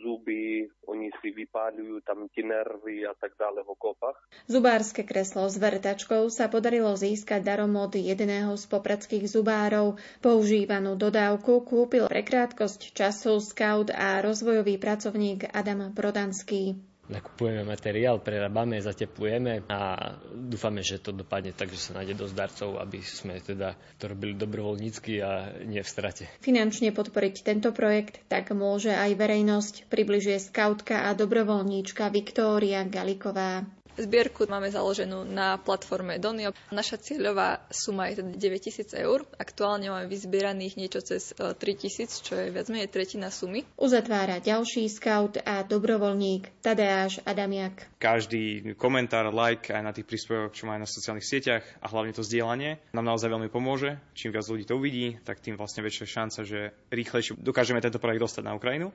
zuby, 0.00 0.72
oni 0.88 1.12
si 1.20 1.28
vypáľujú 1.36 2.00
tam 2.08 2.32
tie 2.32 2.48
nervy 2.48 3.04
a 3.04 3.12
tak 3.20 3.36
ďalej 3.36 3.68
v 3.68 3.72
okopách. 3.76 4.16
Zubárske 4.48 5.04
kreslo 5.04 5.44
s 5.52 5.60
vertačkou 5.60 6.32
sa 6.32 6.48
podarilo 6.48 6.96
získať 6.96 7.44
darom 7.44 7.76
od 7.76 7.92
jedného 7.92 8.56
z 8.56 8.64
popradských 8.72 9.28
zubárov. 9.28 10.00
Používanú 10.24 10.96
dodávku 10.96 11.60
kúpil 11.60 12.08
pre 12.08 12.24
krátkosť 12.24 12.96
času 12.96 13.36
scout 13.44 13.92
a 13.92 14.24
rozvojový 14.24 14.80
pracovník 14.80 15.44
Adam 15.52 15.92
Prodanský. 15.92 16.91
Nakupujeme 17.10 17.66
materiál, 17.66 18.22
prerábame, 18.22 18.78
zateplujeme 18.78 19.66
a 19.66 20.12
dúfame, 20.30 20.86
že 20.86 21.02
to 21.02 21.10
dopadne 21.10 21.50
tak, 21.50 21.74
že 21.74 21.90
sa 21.90 21.98
nájde 21.98 22.14
dosť 22.14 22.34
darcov, 22.34 22.70
aby 22.78 23.02
sme 23.02 23.42
teda 23.42 23.74
to 23.98 24.06
robili 24.06 24.38
dobrovoľnícky 24.38 25.18
a 25.18 25.30
nie 25.66 25.82
v 25.82 25.88
strate. 25.88 26.24
Finančne 26.40 26.94
podporiť 26.94 27.34
tento 27.42 27.74
projekt 27.74 28.22
tak 28.30 28.54
môže 28.54 28.94
aj 28.94 29.18
verejnosť, 29.18 29.74
približuje 29.90 30.38
skautka 30.38 31.10
a 31.10 31.12
dobrovoľníčka 31.12 32.06
Viktória 32.08 32.86
Galiková. 32.86 33.66
Zbierku 34.00 34.48
máme 34.48 34.72
založenú 34.72 35.28
na 35.28 35.60
platforme 35.60 36.16
Donio. 36.16 36.56
Naša 36.72 36.96
cieľová 36.96 37.60
suma 37.68 38.08
je 38.08 38.24
teda 38.24 38.32
9000 38.40 39.04
eur. 39.04 39.28
Aktuálne 39.36 39.92
máme 39.92 40.08
vyzbieraných 40.08 40.80
niečo 40.80 41.04
cez 41.04 41.36
3000, 41.36 42.00
e, 42.00 42.24
čo 42.24 42.32
je 42.40 42.48
viac 42.48 42.72
menej 42.72 42.88
tretina 42.88 43.28
sumy. 43.28 43.68
Uzatvára 43.76 44.40
ďalší 44.40 44.88
scout 44.88 45.36
a 45.44 45.60
dobrovoľník 45.60 46.64
Tadeáš 46.64 47.20
Adamiak. 47.28 48.00
Každý 48.00 48.72
komentár, 48.80 49.28
like 49.28 49.68
aj 49.68 49.82
na 49.84 49.92
tých 49.92 50.08
príspevkoch, 50.08 50.56
čo 50.56 50.64
majú 50.64 50.80
na 50.80 50.88
sociálnych 50.88 51.28
sieťach 51.28 51.64
a 51.84 51.86
hlavne 51.92 52.16
to 52.16 52.24
zdieľanie 52.24 52.80
nám 52.96 53.04
naozaj 53.04 53.28
veľmi 53.28 53.52
pomôže. 53.52 54.00
Čím 54.16 54.32
viac 54.32 54.48
ľudí 54.48 54.64
to 54.64 54.80
uvidí, 54.80 55.20
tak 55.20 55.44
tým 55.44 55.60
vlastne 55.60 55.84
väčšia 55.84 56.06
šanca, 56.08 56.40
že 56.48 56.72
rýchlejšie 56.88 57.36
dokážeme 57.36 57.84
tento 57.84 58.00
projekt 58.00 58.24
dostať 58.24 58.42
na 58.48 58.56
Ukrajinu. 58.56 58.88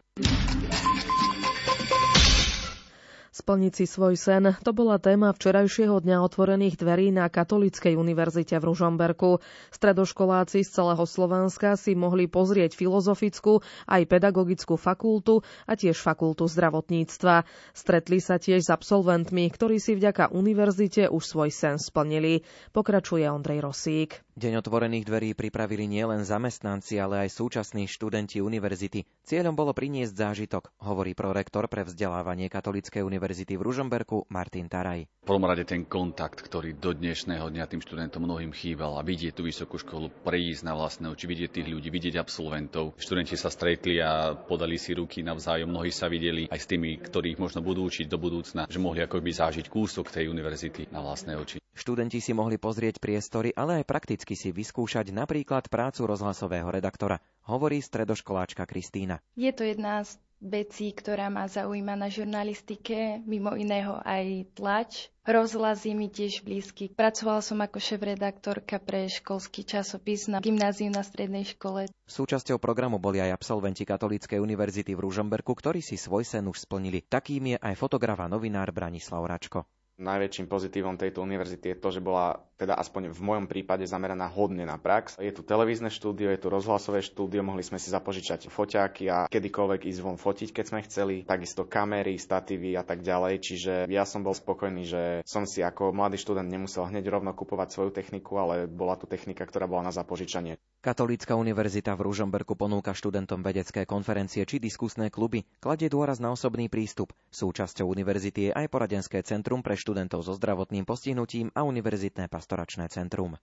Splniť 3.37 3.73
si 3.77 3.85
svoj 3.85 4.17
sen, 4.17 4.57
to 4.65 4.73
bola 4.73 4.97
téma 4.97 5.29
včerajšieho 5.29 6.01
dňa 6.01 6.25
otvorených 6.25 6.73
dverí 6.81 7.13
na 7.13 7.29
Katolíckej 7.29 7.93
univerzite 7.93 8.57
v 8.57 8.73
Ružomberku. 8.73 9.45
Stredoškoláci 9.69 10.65
z 10.65 10.69
celého 10.73 11.05
Slovenska 11.05 11.77
si 11.77 11.93
mohli 11.93 12.25
pozrieť 12.25 12.73
filozofickú 12.73 13.61
aj 13.85 14.09
pedagogickú 14.09 14.73
fakultu 14.73 15.45
a 15.69 15.77
tiež 15.77 16.01
fakultu 16.01 16.49
zdravotníctva. 16.49 17.45
Stretli 17.77 18.17
sa 18.17 18.41
tiež 18.41 18.65
s 18.65 18.73
absolventmi, 18.73 19.53
ktorí 19.53 19.77
si 19.77 19.93
vďaka 19.93 20.33
univerzite 20.33 21.05
už 21.05 21.21
svoj 21.21 21.53
sen 21.53 21.77
splnili. 21.77 22.41
Pokračuje 22.73 23.29
Ondrej 23.29 23.61
Rosík. 23.61 24.26
Deň 24.37 24.61
otvorených 24.61 25.09
dverí 25.09 25.29
pripravili 25.33 25.89
nielen 25.89 26.21
zamestnanci, 26.21 27.01
ale 27.01 27.25
aj 27.25 27.41
súčasní 27.41 27.89
študenti 27.89 28.37
univerzity. 28.37 29.01
Cieľom 29.25 29.57
bolo 29.57 29.73
priniesť 29.73 30.13
zážitok, 30.13 30.77
hovorí 30.85 31.17
prorektor 31.17 31.65
pre 31.65 31.81
vzdelávanie 31.81 32.45
Katolíckej 32.45 33.01
univerzity 33.01 33.57
v 33.57 33.65
Ružomberku 33.65 34.29
Martin 34.29 34.69
Taraj. 34.69 35.09
V 35.09 35.25
prvom 35.25 35.41
rade 35.41 35.65
ten 35.65 35.89
kontakt, 35.89 36.37
ktorý 36.45 36.77
do 36.77 36.93
dnešného 36.93 37.49
dňa 37.49 37.65
tým 37.65 37.81
študentom 37.81 38.29
mnohým 38.29 38.53
chýbal 38.53 39.01
a 39.01 39.01
vidieť 39.01 39.33
tú 39.33 39.41
vysokú 39.41 39.81
školu, 39.81 40.13
prejsť 40.21 40.69
na 40.69 40.77
vlastné 40.77 41.09
oči, 41.09 41.25
vidieť 41.25 41.57
tých 41.57 41.73
ľudí, 41.73 41.89
vidieť 41.89 42.21
absolventov. 42.21 42.93
Študenti 43.01 43.33
sa 43.33 43.49
stretli 43.49 43.97
a 44.05 44.37
podali 44.37 44.77
si 44.77 44.93
ruky 44.93 45.25
navzájom, 45.25 45.73
mnohí 45.73 45.89
sa 45.89 46.05
videli 46.13 46.45
aj 46.45 46.61
s 46.61 46.69
tými, 46.69 47.01
ktorých 47.01 47.41
možno 47.41 47.65
budú 47.65 47.89
učiť 47.89 48.05
do 48.05 48.21
budúcna, 48.21 48.69
že 48.69 48.77
mohli 48.77 49.01
ako 49.01 49.17
by 49.17 49.33
zažiť 49.33 49.65
kúsok 49.65 50.13
tej 50.13 50.29
univerzity 50.29 50.93
na 50.93 51.01
vlastné 51.01 51.33
oči. 51.33 51.57
Študenti 51.77 52.17
si 52.17 52.33
mohli 52.33 52.57
pozrieť 52.57 52.97
priestory, 52.97 53.53
ale 53.53 53.79
aj 53.79 53.85
prakticky 53.85 54.26
si 54.33 54.49
vyskúšať 54.51 55.13
napríklad 55.13 55.69
prácu 55.69 56.09
rozhlasového 56.09 56.67
redaktora, 56.67 57.21
hovorí 57.47 57.79
stredoškoláčka 57.79 58.65
Kristína. 58.65 59.21
Je 59.37 59.53
to 59.53 59.63
jedna 59.63 60.03
z 60.03 60.19
vecí, 60.37 60.93
ktorá 60.93 61.33
ma 61.33 61.49
zaujíma 61.49 61.97
na 61.97 62.13
žurnalistike, 62.13 63.21
mimo 63.25 63.57
iného 63.57 63.97
aj 64.05 64.53
tlač. 64.53 65.09
Rozhlas 65.27 65.83
je 65.83 65.91
mi 65.91 66.07
tiež 66.07 66.45
blízky. 66.45 66.87
Pracovala 66.87 67.43
som 67.43 67.59
ako 67.59 67.83
šéf-redaktorka 67.83 68.79
pre 68.79 69.11
školský 69.11 69.67
časopis 69.67 70.31
na 70.31 70.39
gymnáziu 70.39 70.87
na 70.87 71.03
strednej 71.03 71.43
škole. 71.43 71.91
Súčasťou 72.07 72.63
programu 72.63 72.95
boli 72.95 73.19
aj 73.19 73.35
absolventi 73.35 73.83
Katolíckej 73.83 74.39
univerzity 74.39 74.95
v 74.95 75.03
Ružomberku, 75.03 75.51
ktorí 75.51 75.83
si 75.83 75.99
svoj 75.99 76.23
sen 76.23 76.47
už 76.47 76.63
splnili. 76.63 77.03
Takým 77.03 77.55
je 77.55 77.57
aj 77.59 77.75
fotograf 77.75 78.23
a 78.23 78.31
novinár 78.31 78.71
Branislav 78.71 79.27
Račko. 79.27 79.67
Najväčším 79.97 80.45
pozitívom 80.45 80.93
tejto 80.93 81.25
univerzity 81.25 81.73
je 81.73 81.81
to, 81.81 81.89
že 81.89 82.05
bola 82.05 82.45
teda 82.53 82.77
aspoň 82.77 83.09
v 83.13 83.21
mojom 83.21 83.45
prípade 83.49 83.81
zameraná 83.89 84.29
hodne 84.29 84.61
na 84.61 84.77
prax. 84.77 85.17
Je 85.17 85.33
tu 85.33 85.41
televízne 85.41 85.89
štúdio, 85.89 86.29
je 86.29 86.37
tu 86.37 86.53
rozhlasové 86.53 87.01
štúdio, 87.01 87.41
mohli 87.41 87.65
sme 87.65 87.81
si 87.81 87.89
zapožičať 87.89 88.45
foťáky 88.45 89.09
a 89.09 89.25
kedykoľvek 89.25 89.89
ísť 89.89 90.01
von 90.05 90.21
fotiť, 90.21 90.53
keď 90.53 90.65
sme 90.69 90.85
chceli, 90.85 91.15
takisto 91.25 91.65
kamery, 91.65 92.13
statívy 92.21 92.77
a 92.77 92.85
tak 92.85 93.01
ďalej. 93.01 93.33
Čiže 93.41 93.73
ja 93.89 94.05
som 94.05 94.21
bol 94.21 94.37
spokojný, 94.37 94.85
že 94.85 95.01
som 95.25 95.49
si 95.49 95.65
ako 95.65 95.89
mladý 95.89 96.21
študent 96.21 96.45
nemusel 96.45 96.85
hneď 96.85 97.09
rovno 97.09 97.33
kupovať 97.33 97.73
svoju 97.73 97.89
techniku, 97.89 98.37
ale 98.37 98.69
bola 98.69 99.01
tu 99.01 99.09
technika, 99.09 99.49
ktorá 99.49 99.65
bola 99.65 99.89
na 99.89 99.93
zapožičanie. 99.93 100.61
Katolícka 100.77 101.33
univerzita 101.33 101.97
v 101.97 102.05
Ružomberku 102.05 102.53
ponúka 102.53 102.93
študentom 102.93 103.41
vedecké 103.41 103.89
konferencie 103.89 104.45
či 104.45 104.61
diskusné 104.61 105.09
kluby, 105.09 105.41
kladie 105.57 105.89
dôraz 105.89 106.21
na 106.21 106.29
osobný 106.29 106.69
prístup. 106.69 107.17
Súčasťou 107.33 107.89
univerzity 107.89 108.49
je 108.49 108.51
aj 108.53 108.69
poradenské 108.69 109.25
centrum 109.25 109.65
pre 109.65 109.73
študentov 109.87 110.19
so 110.27 110.35
zdravotným 110.35 110.83
postihnutím 110.83 111.55
a 111.55 111.63
univerzitné 111.63 112.27
pastoračné 112.27 112.91
centrum. 112.91 113.39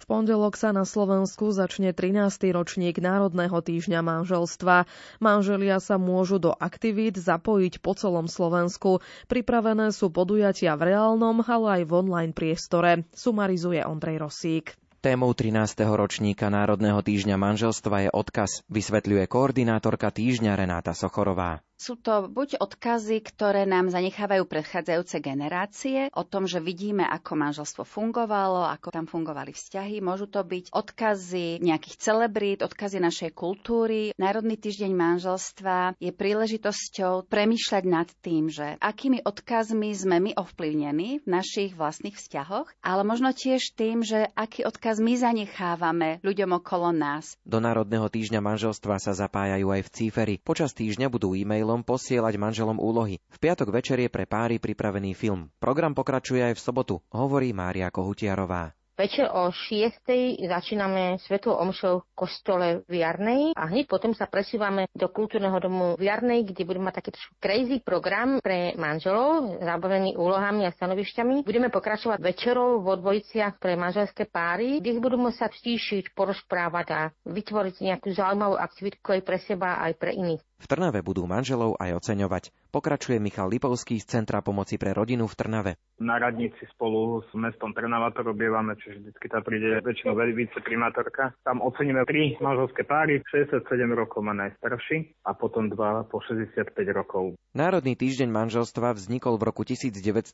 V 0.00 0.10
pondelok 0.10 0.56
sa 0.56 0.72
na 0.72 0.88
Slovensku 0.88 1.52
začne 1.52 1.92
13. 1.92 2.26
ročník 2.56 2.98
Národného 2.98 3.54
týždňa 3.60 4.00
manželstva. 4.00 4.88
Manželia 5.20 5.76
sa 5.76 6.00
môžu 6.00 6.40
do 6.40 6.56
aktivít 6.56 7.20
zapojiť 7.20 7.84
po 7.84 7.92
celom 7.94 8.26
Slovensku. 8.26 9.04
Pripravené 9.28 9.92
sú 9.92 10.08
podujatia 10.08 10.74
v 10.74 10.96
reálnom, 10.96 11.44
ale 11.44 11.68
aj 11.78 11.82
v 11.84 11.92
online 11.92 12.32
priestore. 12.32 13.04
Sumarizuje 13.12 13.84
Ondrej 13.84 14.24
Rosík. 14.24 14.74
Témou 15.02 15.34
13. 15.34 15.82
ročníka 15.82 16.46
Národného 16.46 17.02
týždňa 17.02 17.34
manželstva 17.34 18.06
je 18.06 18.10
odkaz, 18.14 18.62
vysvetľuje 18.70 19.26
koordinátorka 19.26 20.14
týždňa 20.14 20.54
Renáta 20.54 20.94
Sochorová. 20.94 21.58
Sú 21.82 21.98
to 21.98 22.30
buď 22.30 22.62
odkazy, 22.62 23.18
ktoré 23.26 23.66
nám 23.66 23.90
zanechávajú 23.90 24.46
predchádzajúce 24.46 25.18
generácie 25.18 26.14
o 26.14 26.22
tom, 26.22 26.46
že 26.46 26.62
vidíme, 26.62 27.02
ako 27.02 27.34
manželstvo 27.34 27.82
fungovalo, 27.82 28.70
ako 28.70 28.94
tam 28.94 29.10
fungovali 29.10 29.50
vzťahy. 29.50 29.98
Môžu 29.98 30.30
to 30.30 30.46
byť 30.46 30.70
odkazy 30.70 31.58
nejakých 31.58 31.98
celebrít, 31.98 32.62
odkazy 32.62 33.02
našej 33.02 33.34
kultúry. 33.34 34.14
Národný 34.14 34.62
týždeň 34.62 34.94
manželstva 34.94 35.98
je 35.98 36.14
príležitosťou 36.14 37.26
premýšľať 37.26 37.84
nad 37.90 38.06
tým, 38.22 38.46
že 38.46 38.78
akými 38.78 39.26
odkazmi 39.26 39.90
sme 39.90 40.22
my 40.22 40.30
ovplyvnení 40.38 41.26
v 41.26 41.26
našich 41.26 41.74
vlastných 41.74 42.14
vzťahoch, 42.14 42.78
ale 42.78 43.02
možno 43.02 43.34
tiež 43.34 43.74
tým, 43.74 44.06
že 44.06 44.30
aký 44.38 44.62
odkaz 44.62 45.02
my 45.02 45.18
zanechávame 45.18 46.22
ľuďom 46.22 46.62
okolo 46.62 46.94
nás. 46.94 47.34
Do 47.42 47.58
Národného 47.58 48.06
týždňa 48.06 48.38
manželstva 48.38 49.02
sa 49.02 49.18
zapájajú 49.18 49.66
aj 49.66 49.82
v 49.82 49.90
cíferi. 49.90 50.34
Počas 50.38 50.78
týždňa 50.78 51.10
budú 51.10 51.34
e-mailom 51.34 51.71
cieľom 51.72 51.88
posielať 51.88 52.36
manželom 52.36 52.76
úlohy. 52.76 53.16
V 53.32 53.38
piatok 53.40 53.72
večer 53.72 53.96
je 53.96 54.12
pre 54.12 54.28
páry 54.28 54.60
pripravený 54.60 55.16
film. 55.16 55.48
Program 55.56 55.96
pokračuje 55.96 56.52
aj 56.52 56.60
v 56.60 56.64
sobotu, 56.68 56.94
hovorí 57.08 57.56
Mária 57.56 57.88
Kohutiarová. 57.88 58.76
Večer 58.92 59.24
o 59.32 59.48
6. 59.48 60.04
začíname 60.52 61.16
svetlou 61.24 61.56
omšou 61.64 62.04
v 62.04 62.08
kostole 62.12 62.66
v 62.84 63.00
Jarnej 63.00 63.56
a 63.56 63.72
hneď 63.72 63.88
potom 63.88 64.12
sa 64.12 64.28
presúvame 64.28 64.84
do 64.92 65.08
kultúrneho 65.08 65.56
domu 65.64 65.96
v 65.96 66.12
Jarnej, 66.12 66.44
kde 66.44 66.68
budeme 66.68 66.92
mať 66.92 67.00
taký 67.00 67.16
crazy 67.40 67.80
program 67.80 68.36
pre 68.44 68.76
manželov, 68.76 69.64
zabavený 69.64 70.12
úlohami 70.20 70.68
a 70.68 70.76
stanovišťami. 70.76 71.40
Budeme 71.40 71.72
pokračovať 71.72 72.20
večerou 72.20 72.84
vo 72.84 73.00
dvojiciach 73.00 73.56
pre 73.56 73.80
manželské 73.80 74.28
páry, 74.28 74.84
kde 74.84 75.00
budeme 75.00 75.32
sa 75.32 75.48
stíšiť, 75.48 76.12
porozprávať 76.12 76.86
a 76.92 77.00
vytvoriť 77.24 77.74
nejakú 77.80 78.12
zaujímavú 78.12 78.60
aktivitu 78.60 79.00
aj 79.08 79.22
pre 79.24 79.40
seba, 79.40 79.80
aj 79.88 79.96
pre 79.96 80.12
iných. 80.12 80.44
V 80.62 80.70
Trnave 80.70 81.02
budú 81.02 81.26
manželov 81.26 81.74
aj 81.82 81.98
oceňovať. 81.98 82.54
Pokračuje 82.70 83.18
Michal 83.18 83.50
Lipovský 83.50 83.98
z 83.98 84.06
Centra 84.06 84.46
pomoci 84.46 84.78
pre 84.78 84.94
rodinu 84.94 85.26
v 85.26 85.34
Trnave. 85.34 85.72
Na 85.98 86.22
radnici 86.22 86.62
spolu 86.70 87.18
s 87.26 87.34
mestom 87.34 87.74
Trnava 87.74 88.14
to 88.14 88.22
robievame, 88.22 88.78
čiže 88.78 89.10
vždy 89.10 89.26
tam 89.26 89.42
príde 89.42 89.82
väčšinou 89.82 90.14
viceprimátorka. 90.14 91.34
Tam 91.42 91.58
oceníme 91.58 92.06
tri 92.06 92.38
manželské 92.38 92.86
páry, 92.86 93.26
67 93.26 93.66
rokov 93.90 94.22
má 94.22 94.38
najstarší 94.38 95.18
a 95.26 95.34
potom 95.34 95.66
dva 95.66 96.06
po 96.06 96.22
65 96.22 96.70
rokov. 96.94 97.34
Národný 97.58 97.98
týždeň 97.98 98.30
manželstva 98.30 98.94
vznikol 98.94 99.42
v 99.42 99.42
roku 99.50 99.66
1997 99.66 100.30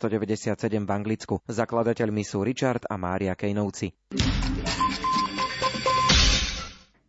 v 0.85 0.91
Anglicku. 0.93 1.41
Zakladateľmi 1.49 2.21
sú 2.21 2.45
Richard 2.45 2.85
a 2.85 3.01
Mária 3.01 3.33
Kejnovci. 3.33 3.97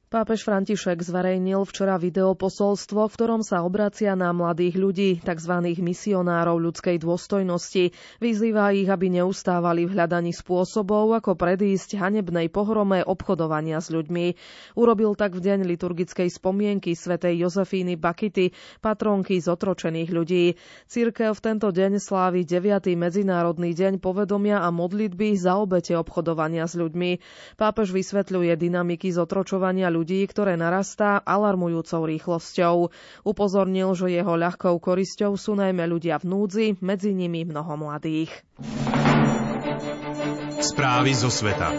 Pápež 0.09 0.41
František 0.41 1.05
zverejnil 1.05 1.61
včera 1.69 1.93
videoposolstvo, 2.01 3.05
v 3.05 3.13
ktorom 3.13 3.45
sa 3.45 3.61
obracia 3.61 4.17
na 4.17 4.33
mladých 4.33 4.73
ľudí, 4.73 5.09
tzv. 5.21 5.53
misionárov 5.61 6.57
ľudskej 6.57 6.97
dôstojnosti. 6.97 7.93
Vyzýva 8.17 8.73
ich, 8.73 8.89
aby 8.89 9.13
neustávali 9.13 9.85
v 9.85 9.93
hľadaní 9.93 10.33
spôsobov, 10.33 11.13
ako 11.13 11.37
predísť 11.37 12.01
hanebnej 12.01 12.49
pohrome 12.49 13.05
obchodovania 13.05 13.77
s 13.77 13.93
ľuďmi. 13.93 14.33
Urobil 14.81 15.13
tak 15.13 15.37
v 15.37 15.45
deň 15.45 15.69
liturgickej 15.77 16.33
spomienky 16.33 16.97
svätej 16.97 17.45
Jozefíny 17.45 17.93
Bakity, 17.93 18.49
patronky 18.81 19.37
zotročených 19.37 20.09
ľudí. 20.09 20.57
Církev 20.89 21.37
v 21.37 21.43
tento 21.53 21.69
deň 21.69 22.01
slávi 22.01 22.49
9. 22.49 22.97
Medzinárodný 22.97 23.77
deň 23.77 24.01
povedomia 24.01 24.65
a 24.65 24.73
modlitby 24.73 25.37
za 25.37 25.61
obete 25.61 25.93
obchodovania 25.93 26.65
s 26.65 26.73
ľuďmi. 26.73 27.21
Pápež 27.61 27.93
vysvetľuje 27.93 28.57
dynamiky 28.57 29.13
zotročovania 29.13 29.85
ľudí 29.93 29.97
ľudí, 29.99 30.23
ktoré 30.31 30.55
narastá 30.55 31.19
alarmujúcou 31.19 32.07
rýchlosťou. 32.07 32.95
Upozornil, 33.27 33.91
že 33.99 34.15
jeho 34.15 34.39
ľahkou 34.39 34.79
korisťou 34.79 35.35
sú 35.35 35.59
najmä 35.59 35.83
ľudia 35.83 36.23
v 36.23 36.25
núdzi, 36.31 36.67
medzi 36.79 37.11
nimi 37.11 37.43
mnoho 37.43 37.75
mladých. 37.75 38.31
Správy 40.63 41.11
zo 41.11 41.27
sveta. 41.27 41.71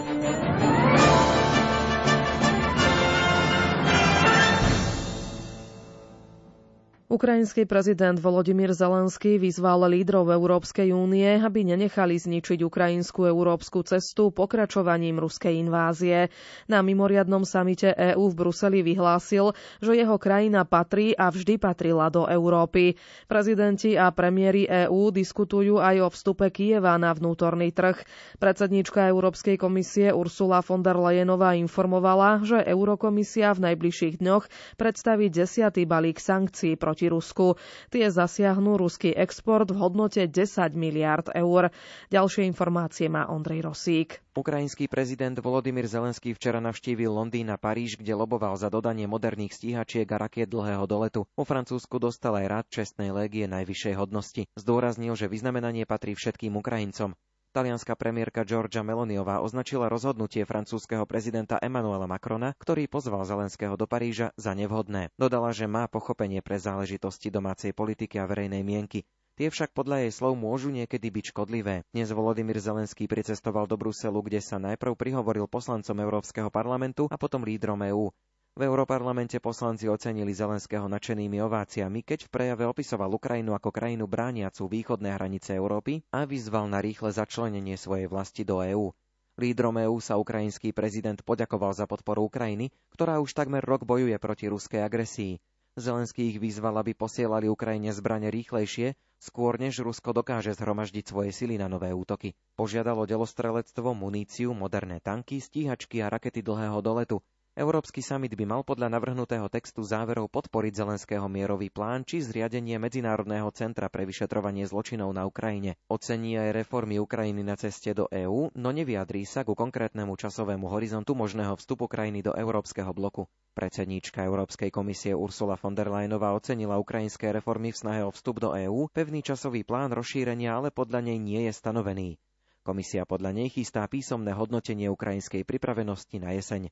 Ukrajinský 7.11 7.67
prezident 7.67 8.15
Volodymyr 8.15 8.71
Zelenský 8.71 9.35
vyzval 9.35 9.83
lídrov 9.85 10.31
Európskej 10.31 10.95
únie, 10.95 11.27
aby 11.35 11.67
nenechali 11.67 12.15
zničiť 12.15 12.63
ukrajinskú 12.63 13.27
európsku 13.27 13.83
cestu 13.83 14.31
pokračovaním 14.31 15.19
ruskej 15.19 15.59
invázie. 15.59 16.31
Na 16.65 16.79
mimoriadnom 16.79 17.43
samite 17.43 17.91
EÚ 17.91 18.31
v 18.31 18.37
Bruseli 18.37 18.79
vyhlásil, 18.79 19.51
že 19.77 19.91
jeho 19.93 20.15
krajina 20.15 20.63
patrí 20.63 21.11
a 21.11 21.27
vždy 21.27 21.59
patrila 21.59 22.07
do 22.07 22.23
Európy. 22.25 22.95
Prezidenti 23.27 23.93
a 23.93 24.07
premiéry 24.07 24.63
EÚ 24.63 25.11
diskutujú 25.11 25.83
aj 25.83 25.95
o 25.99 26.09
vstupe 26.09 26.47
Kieva 26.47 26.95
na 26.95 27.11
vnútorný 27.11 27.75
trh. 27.75 27.99
Predsedníčka 28.37 29.03
Európskej 29.05 29.59
komisie 29.59 30.09
Ursula 30.09 30.63
von 30.63 30.79
der 30.79 30.95
Leyenová 30.95 31.59
informovala, 31.59 32.39
že 32.39 32.63
Eurokomisia 32.63 33.51
v 33.51 33.67
najbližších 33.67 34.15
dňoch 34.17 34.47
predstaví 34.73 35.27
desiatý 35.27 35.83
balík 35.83 36.15
sankcií 36.15 36.79
proti 36.79 37.00
proti 37.01 37.17
Rusku. 37.17 37.57
Tie 37.89 38.05
zasiahnu 38.13 38.77
ruský 38.77 39.09
export 39.17 39.73
v 39.73 39.81
hodnote 39.81 40.21
10 40.29 40.77
miliard 40.77 41.33
eur. 41.33 41.73
Ďalšie 42.13 42.45
informácie 42.45 43.09
má 43.09 43.25
Ondrej 43.25 43.65
Rosík. 43.65 44.21
Ukrajinský 44.37 44.85
prezident 44.85 45.33
Volodymyr 45.33 45.89
Zelenský 45.89 46.37
včera 46.37 46.61
navštívil 46.61 47.09
Londýn 47.09 47.49
a 47.49 47.57
Paríž, 47.57 47.97
kde 47.97 48.13
loboval 48.13 48.53
za 48.53 48.69
dodanie 48.69 49.09
moderných 49.09 49.57
stíhačiek 49.57 50.05
a 50.13 50.21
rakiet 50.21 50.53
dlhého 50.53 50.85
doletu. 50.85 51.25
Po 51.33 51.41
Francúzsku 51.41 51.97
dostal 51.97 52.37
aj 52.37 52.45
rád 52.45 52.65
čestnej 52.69 53.09
légie 53.09 53.49
najvyššej 53.49 53.97
hodnosti. 53.97 54.45
Zdôraznil, 54.53 55.17
že 55.17 55.25
vyznamenanie 55.25 55.89
patrí 55.89 56.13
všetkým 56.13 56.53
Ukrajincom. 56.53 57.17
Talianská 57.51 57.99
premiérka 57.99 58.47
Georgia 58.47 58.79
Meloniová 58.79 59.43
označila 59.43 59.91
rozhodnutie 59.91 60.47
francúzského 60.47 61.03
prezidenta 61.03 61.59
Emmanuela 61.59 62.07
Macrona, 62.07 62.55
ktorý 62.55 62.87
pozval 62.87 63.27
Zelenského 63.27 63.75
do 63.75 63.83
Paríža, 63.91 64.31
za 64.39 64.55
nevhodné. 64.55 65.11
Dodala, 65.19 65.51
že 65.51 65.67
má 65.67 65.91
pochopenie 65.91 66.39
pre 66.39 66.55
záležitosti 66.55 67.27
domácej 67.27 67.75
politiky 67.75 68.23
a 68.23 68.25
verejnej 68.25 68.63
mienky. 68.63 69.03
Tie 69.35 69.51
však 69.51 69.75
podľa 69.75 70.07
jej 70.07 70.11
slov 70.15 70.39
môžu 70.39 70.71
niekedy 70.71 71.11
byť 71.11 71.35
škodlivé. 71.35 71.83
Dnes 71.91 72.07
Volodymyr 72.15 72.55
Zelenský 72.55 73.11
pricestoval 73.11 73.67
do 73.67 73.75
Bruselu, 73.75 74.23
kde 74.23 74.39
sa 74.39 74.55
najprv 74.55 74.95
prihovoril 74.95 75.43
poslancom 75.51 75.99
Európskeho 75.99 76.47
parlamentu 76.47 77.11
a 77.11 77.19
potom 77.19 77.43
lídrom 77.43 77.83
EÚ. 77.83 78.15
V 78.61 78.69
Európarlamente 78.69 79.41
poslanci 79.41 79.89
ocenili 79.89 80.37
Zelenského 80.37 80.85
nadšenými 80.85 81.41
ováciami, 81.41 82.05
keď 82.05 82.29
v 82.29 82.29
prejave 82.29 82.69
opisoval 82.69 83.09
Ukrajinu 83.09 83.57
ako 83.57 83.73
krajinu 83.73 84.05
brániacu 84.05 84.69
východné 84.69 85.17
hranice 85.17 85.57
Európy 85.57 86.05
a 86.13 86.29
vyzval 86.29 86.69
na 86.69 86.77
rýchle 86.77 87.09
začlenenie 87.09 87.73
svojej 87.73 88.05
vlasti 88.05 88.45
do 88.45 88.61
EÚ. 88.61 88.93
Lídrom 89.41 89.81
EÚ 89.81 89.97
sa 89.97 90.21
ukrajinský 90.21 90.77
prezident 90.77 91.17
poďakoval 91.25 91.73
za 91.73 91.89
podporu 91.89 92.29
Ukrajiny, 92.29 92.69
ktorá 92.93 93.17
už 93.17 93.33
takmer 93.33 93.65
rok 93.65 93.81
bojuje 93.81 94.13
proti 94.21 94.45
ruskej 94.45 94.85
agresii. 94.85 95.41
Zelenský 95.73 96.29
ich 96.29 96.37
vyzval, 96.37 96.85
aby 96.85 96.93
posielali 96.93 97.49
Ukrajine 97.49 97.89
zbrane 97.89 98.29
rýchlejšie, 98.29 98.93
skôr 99.17 99.57
než 99.57 99.81
Rusko 99.81 100.13
dokáže 100.13 100.53
zhromaždiť 100.53 101.09
svoje 101.09 101.33
sily 101.33 101.57
na 101.57 101.65
nové 101.65 101.89
útoky. 101.97 102.37
Požiadalo 102.53 103.09
delostrelectvo, 103.09 103.97
muníciu, 103.97 104.53
moderné 104.53 105.01
tanky, 105.01 105.41
stíhačky 105.41 106.05
a 106.05 106.13
rakety 106.13 106.45
dlhého 106.45 106.77
doletu, 106.85 107.25
Európsky 107.51 107.99
summit 107.99 108.31
by 108.39 108.47
mal 108.47 108.63
podľa 108.63 108.87
navrhnutého 108.87 109.51
textu 109.51 109.83
záverov 109.83 110.31
podporiť 110.31 110.71
Zelenského 110.71 111.27
mierový 111.27 111.67
plán 111.67 112.07
či 112.07 112.23
zriadenie 112.23 112.79
Medzinárodného 112.79 113.51
centra 113.51 113.91
pre 113.91 114.07
vyšetrovanie 114.07 114.63
zločinov 114.63 115.11
na 115.11 115.27
Ukrajine. 115.27 115.75
Ocení 115.91 116.39
aj 116.39 116.63
reformy 116.63 117.03
Ukrajiny 117.03 117.43
na 117.43 117.59
ceste 117.59 117.91
do 117.91 118.07
EÚ, 118.07 118.55
no 118.55 118.71
nevyjadrí 118.71 119.27
sa 119.27 119.43
ku 119.43 119.51
konkrétnemu 119.51 120.15
časovému 120.15 120.71
horizontu 120.71 121.11
možného 121.11 121.59
vstupu 121.59 121.91
krajiny 121.91 122.23
do 122.23 122.31
Európskeho 122.31 122.95
bloku. 122.95 123.27
Predsedníčka 123.51 124.23
Európskej 124.23 124.71
komisie 124.71 125.11
Ursula 125.11 125.59
von 125.59 125.75
der 125.75 125.91
Leyenová 125.91 126.31
ocenila 126.31 126.79
ukrajinské 126.79 127.35
reformy 127.35 127.75
v 127.75 127.79
snahe 127.83 128.01
o 128.07 128.15
vstup 128.15 128.39
do 128.39 128.55
EÚ, 128.55 128.87
pevný 128.95 129.19
časový 129.19 129.67
plán 129.67 129.91
rozšírenia 129.91 130.55
ale 130.55 130.71
podľa 130.71 131.03
nej 131.03 131.19
nie 131.19 131.43
je 131.45 131.53
stanovený. 131.53 132.15
Komisia 132.63 133.03
podľa 133.03 133.35
nej 133.35 133.51
chystá 133.51 133.83
písomné 133.91 134.31
hodnotenie 134.31 134.87
ukrajinskej 134.87 135.43
pripravenosti 135.43 136.15
na 136.15 136.31
jeseň. 136.31 136.71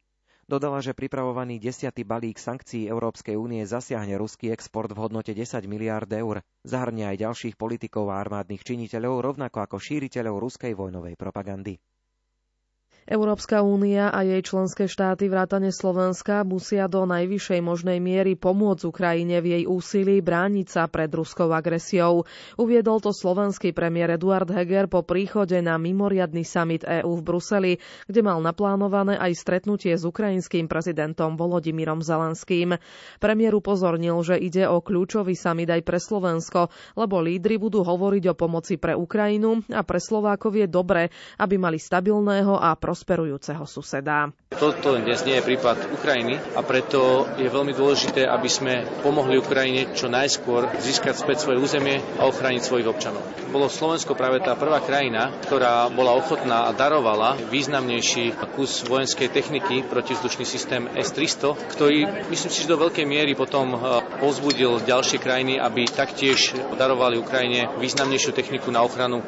Dodala, 0.49 0.81
že 0.81 0.97
pripravovaný 0.97 1.61
desiatý 1.61 2.01
balík 2.01 2.41
sankcií 2.41 2.89
Európskej 2.89 3.37
únie 3.37 3.61
zasiahne 3.69 4.17
ruský 4.17 4.49
export 4.49 4.89
v 4.89 4.97
hodnote 4.97 5.29
10 5.29 5.45
miliárd 5.69 6.09
eur. 6.09 6.41
Zahrňa 6.65 7.13
aj 7.13 7.21
ďalších 7.21 7.53
politikov 7.53 8.09
a 8.09 8.17
armádnych 8.17 8.65
činiteľov, 8.65 9.29
rovnako 9.29 9.61
ako 9.61 9.77
šíriteľov 9.77 10.41
ruskej 10.41 10.73
vojnovej 10.73 11.13
propagandy. 11.21 11.77
Európska 13.09 13.65
únia 13.65 14.13
a 14.13 14.21
jej 14.21 14.45
členské 14.45 14.85
štáty 14.85 15.33
vrátane 15.33 15.73
Slovenska 15.73 16.45
musia 16.45 16.85
do 16.85 17.09
najvyššej 17.09 17.57
možnej 17.57 17.97
miery 17.97 18.37
pomôcť 18.37 18.85
Ukrajine 18.85 19.41
v 19.41 19.47
jej 19.57 19.63
úsilí 19.65 20.21
brániť 20.21 20.67
sa 20.69 20.85
pred 20.85 21.09
ruskou 21.09 21.49
agresiou. 21.49 22.29
Uviedol 22.53 23.01
to 23.01 23.09
slovenský 23.09 23.73
premiér 23.73 24.13
Eduard 24.13 24.45
Heger 24.45 24.85
po 24.85 25.01
príchode 25.01 25.57
na 25.57 25.81
mimoriadny 25.81 26.45
summit 26.45 26.85
EÚ 26.85 27.17
v 27.17 27.25
Bruseli, 27.25 27.73
kde 28.05 28.21
mal 28.21 28.37
naplánované 28.45 29.17
aj 29.17 29.41
stretnutie 29.41 29.97
s 29.97 30.05
ukrajinským 30.05 30.69
prezidentom 30.69 31.33
Volodymyrom 31.33 32.05
Zelenským. 32.05 32.77
Premiér 33.17 33.57
upozornil, 33.57 34.21
že 34.21 34.37
ide 34.37 34.69
o 34.69 34.85
kľúčový 34.85 35.33
summit 35.33 35.73
aj 35.73 35.81
pre 35.81 35.97
Slovensko, 35.97 36.69
lebo 36.93 37.25
lídry 37.25 37.57
budú 37.57 37.81
hovoriť 37.81 38.23
o 38.29 38.37
pomoci 38.37 38.77
pre 38.77 38.93
Ukrajinu 38.93 39.65
a 39.73 39.81
pre 39.81 39.97
Slovákov 39.97 40.53
je 40.53 40.67
dobre, 40.69 41.09
aby 41.41 41.57
mali 41.57 41.81
stabilného 41.81 42.53
a 42.53 42.77
prosperného 42.77 42.98
prosperujúceho 42.99 43.63
suseda. 43.63 44.27
Toto 44.51 44.99
dnes 44.99 45.23
nie 45.23 45.39
je 45.39 45.47
prípad 45.47 45.95
Ukrajiny 45.95 46.35
a 46.51 46.59
preto 46.67 47.31
je 47.39 47.47
veľmi 47.47 47.71
dôležité, 47.71 48.27
aby 48.27 48.51
sme 48.51 48.83
pomohli 48.99 49.39
Ukrajine 49.39 49.95
čo 49.95 50.11
najskôr 50.11 50.67
získať 50.83 51.15
späť 51.15 51.47
svoje 51.47 51.63
územie 51.63 52.03
a 52.19 52.27
ochrániť 52.27 52.59
svojich 52.59 52.91
občanov. 52.91 53.23
Bolo 53.55 53.71
Slovensko 53.71 54.19
práve 54.19 54.43
tá 54.43 54.59
prvá 54.59 54.83
krajina, 54.83 55.31
ktorá 55.47 55.87
bola 55.87 56.11
ochotná 56.19 56.67
a 56.67 56.75
darovala 56.75 57.39
významnejší 57.47 58.35
kus 58.59 58.83
vojenskej 58.83 59.31
techniky 59.31 59.87
protivzdušný 59.87 60.43
systém 60.43 60.91
S-300, 60.91 61.55
ktorý 61.71 62.27
myslím 62.27 62.51
si, 62.51 62.67
že 62.67 62.73
do 62.75 62.83
veľkej 62.83 63.07
miery 63.07 63.31
potom 63.31 63.79
eh, 63.79 63.79
povzbudil 64.19 64.83
ďalšie 64.83 65.23
krajiny, 65.23 65.55
aby 65.55 65.87
taktiež 65.87 66.51
darovali 66.75 67.15
Ukrajine 67.15 67.71
významnejšiu 67.79 68.35
techniku 68.35 68.67
na 68.75 68.83
ochranu 68.83 69.23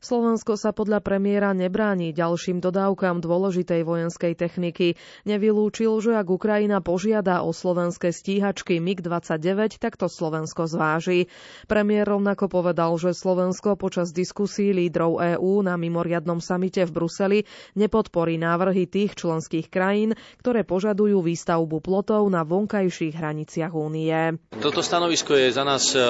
Slovensko 0.00 0.56
sa 0.56 0.72
podľa 0.72 1.04
premiéra 1.04 1.52
nebráni 1.52 2.16
ďalším 2.16 2.64
dodávkam 2.64 3.20
dôležitej 3.20 3.84
vojenskej 3.84 4.32
techniky. 4.32 4.96
Nevylúčil, 5.28 5.92
že 6.00 6.16
ak 6.16 6.32
Ukrajina 6.32 6.80
požiada 6.80 7.44
o 7.44 7.52
slovenské 7.52 8.08
stíhačky 8.08 8.80
MiG-29, 8.80 9.76
tak 9.76 10.00
to 10.00 10.08
Slovensko 10.08 10.64
zváži. 10.64 11.28
Premiér 11.68 12.16
rovnako 12.16 12.48
povedal, 12.48 12.96
že 12.96 13.12
Slovensko 13.12 13.76
počas 13.76 14.16
diskusí 14.16 14.72
lídrov 14.72 15.20
EÚ 15.20 15.60
na 15.60 15.76
mimoriadnom 15.76 16.40
samite 16.40 16.80
v 16.88 16.96
Bruseli 16.96 17.38
nepodporí 17.76 18.40
návrhy 18.40 18.88
tých 18.88 19.20
členských 19.20 19.68
krajín, 19.68 20.16
ktoré 20.40 20.64
požadujú 20.64 21.20
výstavbu 21.20 21.84
plotov 21.84 22.24
na 22.32 22.40
vonkajších 22.40 23.20
hraniciach 23.20 23.76
únie. 23.76 24.40
Toto 24.64 24.80
stanovisko 24.80 25.36
je 25.36 25.52
za 25.52 25.60
nás, 25.68 25.92
e, 25.92 26.00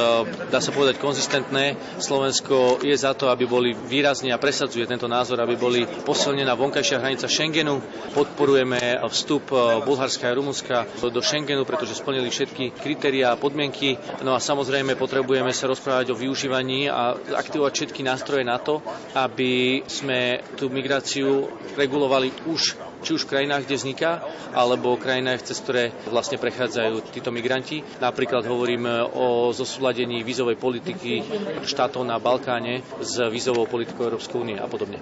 dá 0.46 0.62
sa 0.62 0.70
povedať, 0.70 1.02
konzistentné. 1.02 1.74
Slovensko 1.98 2.78
je 2.86 2.94
za 2.94 3.18
to, 3.18 3.26
aby 3.26 3.50
boli 3.50 3.79
výrazne 3.86 4.34
a 4.34 4.40
presadzuje 4.40 4.84
tento 4.84 5.08
názor, 5.08 5.40
aby 5.40 5.54
boli 5.56 5.84
posilnená 5.84 6.52
vonkajšia 6.56 7.00
hranica 7.00 7.30
Schengenu. 7.30 7.80
Podporujeme 8.12 9.00
vstup 9.08 9.52
e, 9.52 9.84
Bulharska 9.84 10.28
a 10.28 10.36
Rumunska 10.36 10.76
do 11.08 11.20
Schengenu, 11.22 11.64
pretože 11.64 11.96
splnili 11.96 12.28
všetky 12.28 12.76
kritériá 12.80 13.34
a 13.34 13.40
podmienky. 13.40 13.96
No 14.26 14.36
a 14.36 14.40
samozrejme 14.42 14.98
potrebujeme 14.98 15.54
sa 15.54 15.70
rozprávať 15.70 16.12
o 16.12 16.18
využívaní 16.18 16.90
a 16.90 17.16
aktivovať 17.16 17.72
všetky 17.72 18.00
nástroje 18.04 18.44
na 18.44 18.58
to, 18.60 18.82
aby 19.16 19.82
sme 19.86 20.42
tú 20.58 20.68
migráciu 20.68 21.48
regulovali 21.78 22.32
už 22.50 22.90
či 23.00 23.16
už 23.16 23.24
v 23.24 23.32
krajinách, 23.36 23.64
kde 23.64 23.80
vzniká, 23.80 24.10
alebo 24.52 24.96
v 24.96 25.02
krajinách, 25.04 25.48
cez 25.48 25.56
ktoré 25.64 25.88
vlastne 26.08 26.36
prechádzajú 26.36 27.08
títo 27.08 27.32
migranti. 27.32 27.80
Napríklad 27.98 28.44
hovorím 28.44 28.84
o 29.16 29.50
zosúladení 29.56 30.20
vízovej 30.20 30.60
politiky 30.60 31.24
štátov 31.64 32.04
na 32.04 32.20
Balkáne 32.20 32.84
s 33.00 33.16
vízovou 33.32 33.64
politikou 33.70 34.04
Európskej 34.04 34.36
únie 34.36 34.58
a 34.58 34.66
podobne. 34.66 34.98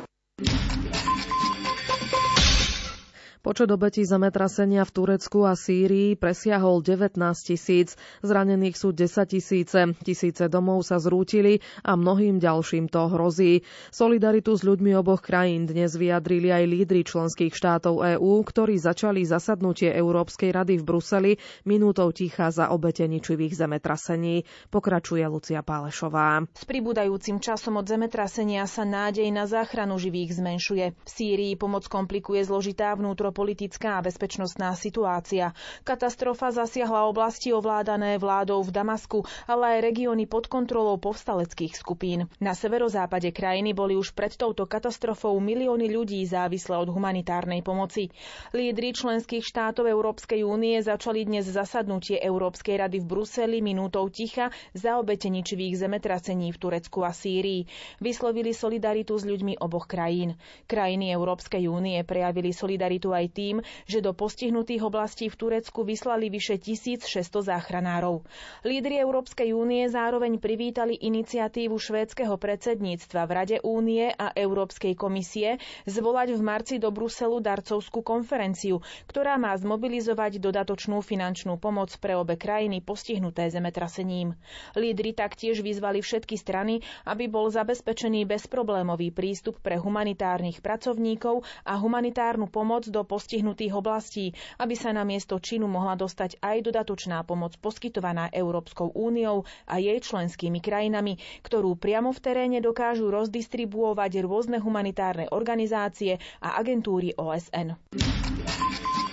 Počet 3.39 3.71
obetí 3.71 4.03
zemetrasenia 4.03 4.83
v 4.83 4.91
Turecku 4.91 5.47
a 5.47 5.55
Sýrii 5.55 6.19
presiahol 6.19 6.83
19 6.83 7.15
tisíc, 7.39 7.95
zranených 8.21 8.75
sú 8.75 8.91
10 8.91 9.07
tisíce, 9.25 9.81
tisíce 10.03 10.51
domov 10.51 10.83
sa 10.83 10.99
zrútili 10.99 11.63
a 11.81 11.95
mnohým 11.95 12.43
ďalším 12.43 12.91
to 12.91 13.07
hrozí. 13.07 13.63
Solidaritu 13.89 14.59
s 14.59 14.67
ľuďmi 14.67 14.91
oboch 14.99 15.23
krajín 15.23 15.71
dnes 15.71 15.95
vyjadrili 15.95 16.51
aj 16.51 16.65
lídry 16.67 17.07
členských 17.07 17.55
štátov 17.55 18.19
EÚ, 18.19 18.43
ktorí 18.43 18.75
začali 18.75 19.23
zasadnutie 19.23 19.95
Európskej 19.95 20.51
rady 20.51 20.83
v 20.83 20.85
Bruseli 20.85 21.33
minútou 21.63 22.11
ticha 22.11 22.51
za 22.51 22.75
obete 22.75 23.07
ničivých 23.07 23.55
zemetrasení. 23.55 24.43
Pokračuje 24.67 25.23
Lucia 25.25 25.63
Pálešová. 25.63 26.43
S 26.59 26.67
pribúdajúcim 26.67 27.39
časom 27.39 27.79
od 27.79 27.87
zemetrasenia 27.87 28.67
sa 28.67 28.83
nádej 28.83 29.31
na 29.31 29.47
záchranu 29.47 29.95
živých 29.95 30.35
zmenšuje. 30.35 30.85
V 30.91 31.09
Sýrii 31.09 31.55
pomoc 31.55 31.87
komplikuje 31.87 32.43
zložitá 32.43 32.99
vnútro 32.99 33.28
vnútropolitická 33.29 34.01
a 34.01 34.05
bezpečnostná 34.05 34.73
situácia. 34.73 35.53
Katastrofa 35.85 36.49
zasiahla 36.49 37.05
oblasti 37.05 37.53
ovládané 37.53 38.17
vládou 38.17 38.65
v 38.65 38.73
Damasku, 38.73 39.21
ale 39.45 39.77
aj 39.77 39.85
regióny 39.85 40.25
pod 40.25 40.49
kontrolou 40.49 40.97
povstaleckých 40.97 41.77
skupín. 41.77 42.25
Na 42.41 42.57
severozápade 42.57 43.29
krajiny 43.29 43.77
boli 43.77 44.01
už 44.01 44.17
pred 44.17 44.33
touto 44.33 44.65
katastrofou 44.65 45.37
milióny 45.37 45.93
ľudí 45.93 46.25
závislé 46.25 46.81
od 46.81 46.89
humanitárnej 46.89 47.61
pomoci. 47.61 48.09
Lídry 48.57 48.97
členských 48.97 49.45
štátov 49.45 49.85
Európskej 49.85 50.41
únie 50.41 50.81
začali 50.81 51.29
dnes 51.29 51.45
zasadnutie 51.45 52.17
Európskej 52.17 52.81
rady 52.81 53.05
v 53.05 53.09
Bruseli 53.13 53.61
minútou 53.61 54.09
ticha 54.09 54.49
za 54.73 54.97
obete 54.97 55.29
ničivých 55.29 55.77
zemetrasení 55.77 56.49
v 56.49 56.57
Turecku 56.57 57.05
a 57.05 57.13
Sýrii. 57.13 57.69
Vyslovili 58.01 58.57
solidaritu 58.57 59.21
s 59.21 59.29
ľuďmi 59.29 59.61
oboch 59.61 59.85
krajín. 59.85 60.33
Krajiny 60.65 61.13
Európskej 61.13 61.69
únie 61.69 62.01
prejavili 62.09 62.57
solidaritu 62.57 63.13
aj 63.13 63.18
tým, 63.27 63.59
že 63.83 63.99
do 63.99 64.15
postihnutých 64.15 64.87
oblastí 64.87 65.27
v 65.27 65.35
Turecku 65.35 65.83
vyslali 65.83 66.31
vyše 66.31 66.55
1600 66.55 67.03
záchranárov. 67.43 68.23
Lídry 68.63 69.03
Európskej 69.03 69.51
únie 69.51 69.83
zároveň 69.89 70.39
privítali 70.39 70.95
iniciatívu 70.95 71.75
švédskeho 71.75 72.39
predsedníctva 72.39 73.21
v 73.21 73.31
Rade 73.33 73.59
únie 73.61 74.13
a 74.13 74.31
Európskej 74.31 74.95
komisie 74.95 75.59
zvolať 75.85 76.37
v 76.37 76.41
marci 76.41 76.75
do 76.77 76.93
Bruselu 76.93 77.41
darcovskú 77.41 78.01
konferenciu, 78.01 78.79
ktorá 79.05 79.35
má 79.35 79.57
zmobilizovať 79.57 80.37
dodatočnú 80.39 81.01
finančnú 81.01 81.57
pomoc 81.57 81.97
pre 81.97 82.13
obe 82.13 82.37
krajiny 82.37 82.79
postihnuté 82.79 83.49
zemetrasením. 83.49 84.37
Lídry 84.75 85.11
taktiež 85.11 85.59
vyzvali 85.59 85.99
všetky 85.99 86.37
strany, 86.37 86.79
aby 87.05 87.25
bol 87.25 87.49
zabezpečený 87.49 88.29
bezproblémový 88.29 89.09
prístup 89.09 89.57
pre 89.59 89.79
humanitárnych 89.79 90.61
pracovníkov 90.61 91.41
a 91.65 91.75
humanitárnu 91.75 92.45
pomoc 92.47 92.85
do 92.85 93.01
postihnutých 93.09 93.73
oblastí, 93.73 94.37
aby 94.61 94.77
sa 94.77 94.93
na 94.93 95.03
miesto 95.03 95.41
činu 95.41 95.65
mohla 95.65 95.97
dostať 95.97 96.37
aj 96.39 96.57
dodatočná 96.63 97.25
pomoc 97.25 97.57
poskytovaná 97.57 98.29
Európskou 98.31 98.93
úniou 98.93 99.43
a 99.65 99.81
jej 99.81 99.97
členskými 99.97 100.61
krajinami, 100.61 101.17
ktorú 101.41 101.75
priamo 101.75 102.13
v 102.13 102.21
teréne 102.21 102.59
dokážu 102.61 103.09
rozdistribuovať 103.09 104.21
rôzne 104.21 104.61
humanitárne 104.61 105.33
organizácie 105.33 106.21
a 106.39 106.61
agentúry 106.61 107.17
OSN. 107.17 107.73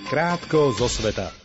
Krátko 0.05 0.75
zo 0.75 0.91
sveta. 0.91 1.44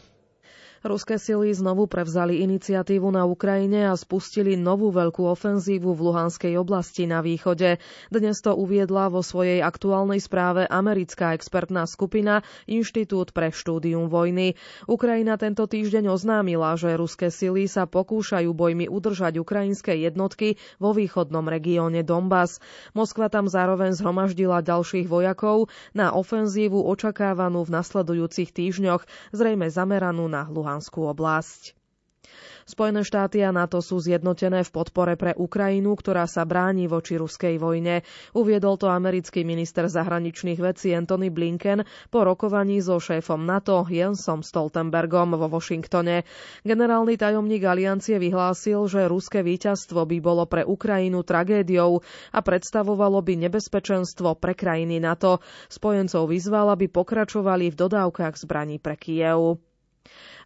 Ruské 0.81 1.21
sily 1.21 1.53
znovu 1.53 1.85
prevzali 1.85 2.41
iniciatívu 2.41 3.13
na 3.13 3.29
Ukrajine 3.29 3.85
a 3.85 3.93
spustili 3.93 4.57
novú 4.57 4.89
veľkú 4.89 5.29
ofenzívu 5.29 5.93
v 5.93 6.01
Luhanskej 6.09 6.57
oblasti 6.57 7.05
na 7.05 7.21
východe. 7.21 7.77
Dnes 8.09 8.41
to 8.41 8.57
uviedla 8.57 9.13
vo 9.13 9.21
svojej 9.21 9.61
aktuálnej 9.61 10.25
správe 10.25 10.65
americká 10.65 11.37
expertná 11.37 11.85
skupina 11.85 12.41
Inštitút 12.65 13.37
pre 13.37 13.53
štúdium 13.53 14.09
vojny. 14.09 14.57
Ukrajina 14.89 15.37
tento 15.37 15.69
týždeň 15.69 16.17
oznámila, 16.17 16.73
že 16.81 16.97
ruské 16.97 17.29
sily 17.29 17.69
sa 17.69 17.85
pokúšajú 17.85 18.49
bojmi 18.49 18.89
udržať 18.89 19.37
ukrajinské 19.37 20.01
jednotky 20.01 20.57
vo 20.81 20.97
východnom 20.97 21.45
regióne 21.45 22.01
Donbass. 22.01 22.57
Moskva 22.97 23.29
tam 23.29 23.53
zároveň 23.53 23.93
zhromaždila 24.01 24.65
ďalších 24.65 25.13
vojakov 25.13 25.69
na 25.93 26.17
ofenzívu 26.17 26.81
očakávanú 26.89 27.69
v 27.69 27.75
nasledujúcich 27.77 28.49
týždňoch, 28.49 29.05
zrejme 29.37 29.69
zameranú 29.69 30.25
na 30.25 30.49
Luhansk. 30.49 30.70
Luhanskú 30.71 31.03
oblasť. 31.11 31.75
Spojené 32.63 33.03
štáty 33.03 33.43
a 33.43 33.51
NATO 33.51 33.83
sú 33.83 33.99
zjednotené 33.99 34.63
v 34.63 34.71
podpore 34.71 35.19
pre 35.19 35.35
Ukrajinu, 35.35 35.99
ktorá 35.99 36.31
sa 36.31 36.47
bráni 36.47 36.87
voči 36.87 37.19
ruskej 37.19 37.59
vojne. 37.59 38.07
Uviedol 38.39 38.79
to 38.79 38.87
americký 38.87 39.43
minister 39.43 39.91
zahraničných 39.91 40.63
vecí 40.63 40.95
Anthony 40.95 41.35
Blinken 41.35 41.83
po 42.15 42.23
rokovaní 42.23 42.79
so 42.79 43.03
šéfom 43.03 43.43
NATO 43.43 43.83
Jensom 43.83 44.47
Stoltenbergom 44.47 45.35
vo 45.35 45.51
Washingtone. 45.51 46.23
Generálny 46.63 47.19
tajomník 47.19 47.67
aliancie 47.67 48.23
vyhlásil, 48.23 48.87
že 48.87 49.11
ruské 49.11 49.43
víťazstvo 49.43 50.07
by 50.07 50.23
bolo 50.23 50.47
pre 50.47 50.63
Ukrajinu 50.63 51.27
tragédiou 51.27 51.99
a 52.31 52.39
predstavovalo 52.39 53.19
by 53.27 53.51
nebezpečenstvo 53.51 54.39
pre 54.39 54.55
krajiny 54.55 55.03
NATO. 55.03 55.43
Spojencov 55.67 56.31
vyzval, 56.31 56.79
aby 56.79 56.87
pokračovali 56.87 57.75
v 57.75 57.79
dodávkach 57.83 58.39
zbraní 58.39 58.79
pre 58.79 58.95
Kiev. 58.95 59.59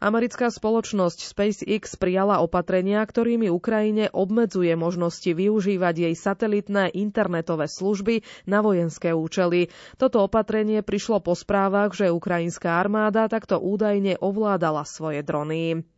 Americká 0.04 0.52
spoločnosť 0.52 1.32
SpaceX 1.32 1.96
prijala 1.96 2.44
opatrenia, 2.44 3.00
ktorými 3.00 3.48
Ukrajine 3.48 4.12
obmedzuje 4.12 4.76
možnosti 4.76 5.32
využívať 5.32 5.94
jej 5.96 6.14
satelitné 6.14 6.92
internetové 6.92 7.64
služby 7.64 8.20
na 8.44 8.60
vojenské 8.60 9.16
účely. 9.16 9.72
Toto 9.96 10.28
opatrenie 10.28 10.84
prišlo 10.84 11.24
po 11.24 11.32
správach, 11.32 11.96
že 11.96 12.12
ukrajinská 12.12 12.76
armáda 12.76 13.32
takto 13.32 13.56
údajne 13.56 14.20
ovládala 14.20 14.84
svoje 14.84 15.24
drony. 15.24 15.88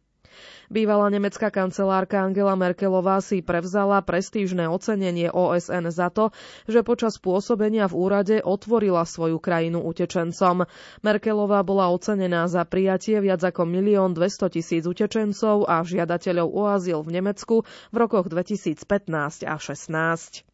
Bývalá 0.66 1.10
nemecká 1.10 1.50
kancelárka 1.50 2.22
Angela 2.22 2.54
Merkelová 2.54 3.22
si 3.22 3.42
prevzala 3.42 4.02
prestížne 4.02 4.66
ocenenie 4.66 5.30
OSN 5.30 5.90
za 5.90 6.10
to, 6.10 6.34
že 6.66 6.82
počas 6.82 7.18
pôsobenia 7.18 7.86
v 7.86 7.94
úrade 7.94 8.36
otvorila 8.42 9.06
svoju 9.06 9.42
krajinu 9.42 9.82
utečencom. 9.82 10.66
Merkelová 11.02 11.66
bola 11.66 11.90
ocenená 11.90 12.46
za 12.46 12.62
prijatie 12.62 13.18
viac 13.18 13.42
ako 13.42 13.66
milión 13.66 14.14
200 14.14 14.54
tisíc 14.54 14.82
utečencov 14.86 15.66
a 15.66 15.82
žiadateľov 15.82 16.48
o 16.50 16.62
azyl 16.70 17.02
v 17.02 17.10
Nemecku 17.18 17.62
v 17.90 17.96
rokoch 17.98 18.30
2015 18.30 19.42
a 19.42 19.54
16. 19.58 20.45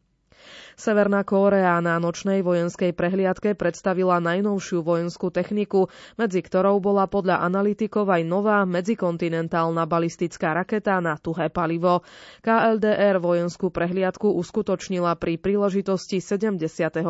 Severná 0.72 1.22
Kórea 1.22 1.78
na 1.84 2.00
nočnej 2.00 2.40
vojenskej 2.40 2.96
prehliadke 2.96 3.54
predstavila 3.54 4.18
najnovšiu 4.18 4.80
vojenskú 4.80 5.28
techniku, 5.28 5.92
medzi 6.16 6.40
ktorou 6.40 6.80
bola 6.80 7.06
podľa 7.06 7.44
analytikov 7.44 8.08
aj 8.08 8.22
nová 8.24 8.64
medzikontinentálna 8.64 9.84
balistická 9.84 10.56
raketa 10.56 10.98
na 10.98 11.20
tuhé 11.20 11.52
palivo. 11.52 12.02
KLDR 12.42 13.20
vojenskú 13.20 13.68
prehliadku 13.70 14.32
uskutočnila 14.32 15.14
pri 15.20 15.36
príležitosti 15.38 16.18
75. 16.18 17.04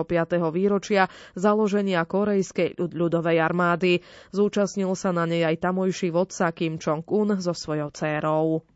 výročia 0.53 1.09
založenia 1.39 2.03
korejskej 2.05 2.77
ľudovej 2.77 3.39
armády. 3.41 4.03
Zúčastnil 4.35 4.93
sa 4.99 5.15
na 5.15 5.25
nej 5.25 5.47
aj 5.47 5.63
tamojší 5.63 6.11
vodca 6.13 6.51
Kim 6.51 6.77
Jong-un 6.77 7.41
so 7.41 7.55
svojou 7.55 7.89
dcérou. 7.95 8.67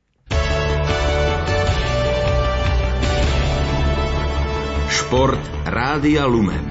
Šport 5.07 5.39
Rádia 5.63 6.27
Lumen. 6.27 6.67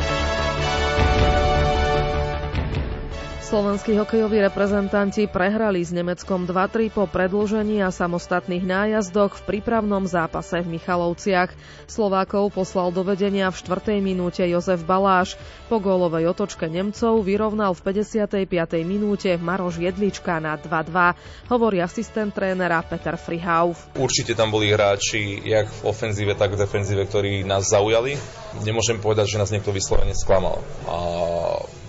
Slovenskí 3.46 3.94
hokejoví 3.94 4.42
reprezentanti 4.42 5.30
prehrali 5.30 5.86
s 5.86 5.94
Nemeckom 5.94 6.50
2-3 6.50 6.90
po 6.90 7.06
predložení 7.06 7.78
a 7.86 7.94
samostatných 7.94 8.66
nájazdoch 8.66 9.38
v 9.38 9.46
prípravnom 9.46 10.10
zápase 10.10 10.66
v 10.66 10.82
Michalovciach. 10.82 11.54
Slovákov 11.86 12.58
poslal 12.58 12.90
do 12.90 13.06
vedenia 13.06 13.54
v 13.54 13.58
4. 13.62 14.02
minúte 14.02 14.42
Jozef 14.50 14.82
Baláš. 14.82 15.38
Po 15.70 15.78
gólovej 15.78 16.26
otočke 16.26 16.66
Nemcov 16.66 17.22
vyrovnal 17.22 17.78
v 17.78 17.86
55. 17.86 18.50
minúte 18.82 19.38
Maroš 19.38 19.78
Jedlička 19.78 20.42
na 20.42 20.58
2-2, 20.58 21.14
hovorí 21.46 21.86
asistent 21.86 22.34
trénera 22.34 22.82
Peter 22.82 23.14
Frihauf. 23.14 23.94
Určite 23.94 24.34
tam 24.34 24.50
boli 24.50 24.74
hráči, 24.74 25.46
jak 25.46 25.70
v 25.70 25.94
ofenzíve, 25.94 26.34
tak 26.34 26.58
v 26.58 26.66
defenzíve, 26.66 27.06
ktorí 27.06 27.46
nás 27.46 27.70
zaujali. 27.70 28.18
Nemôžem 28.66 28.98
povedať, 28.98 29.38
že 29.38 29.40
nás 29.46 29.54
niekto 29.54 29.70
vyslovene 29.70 30.18
sklamal. 30.18 30.66
A 30.90 30.98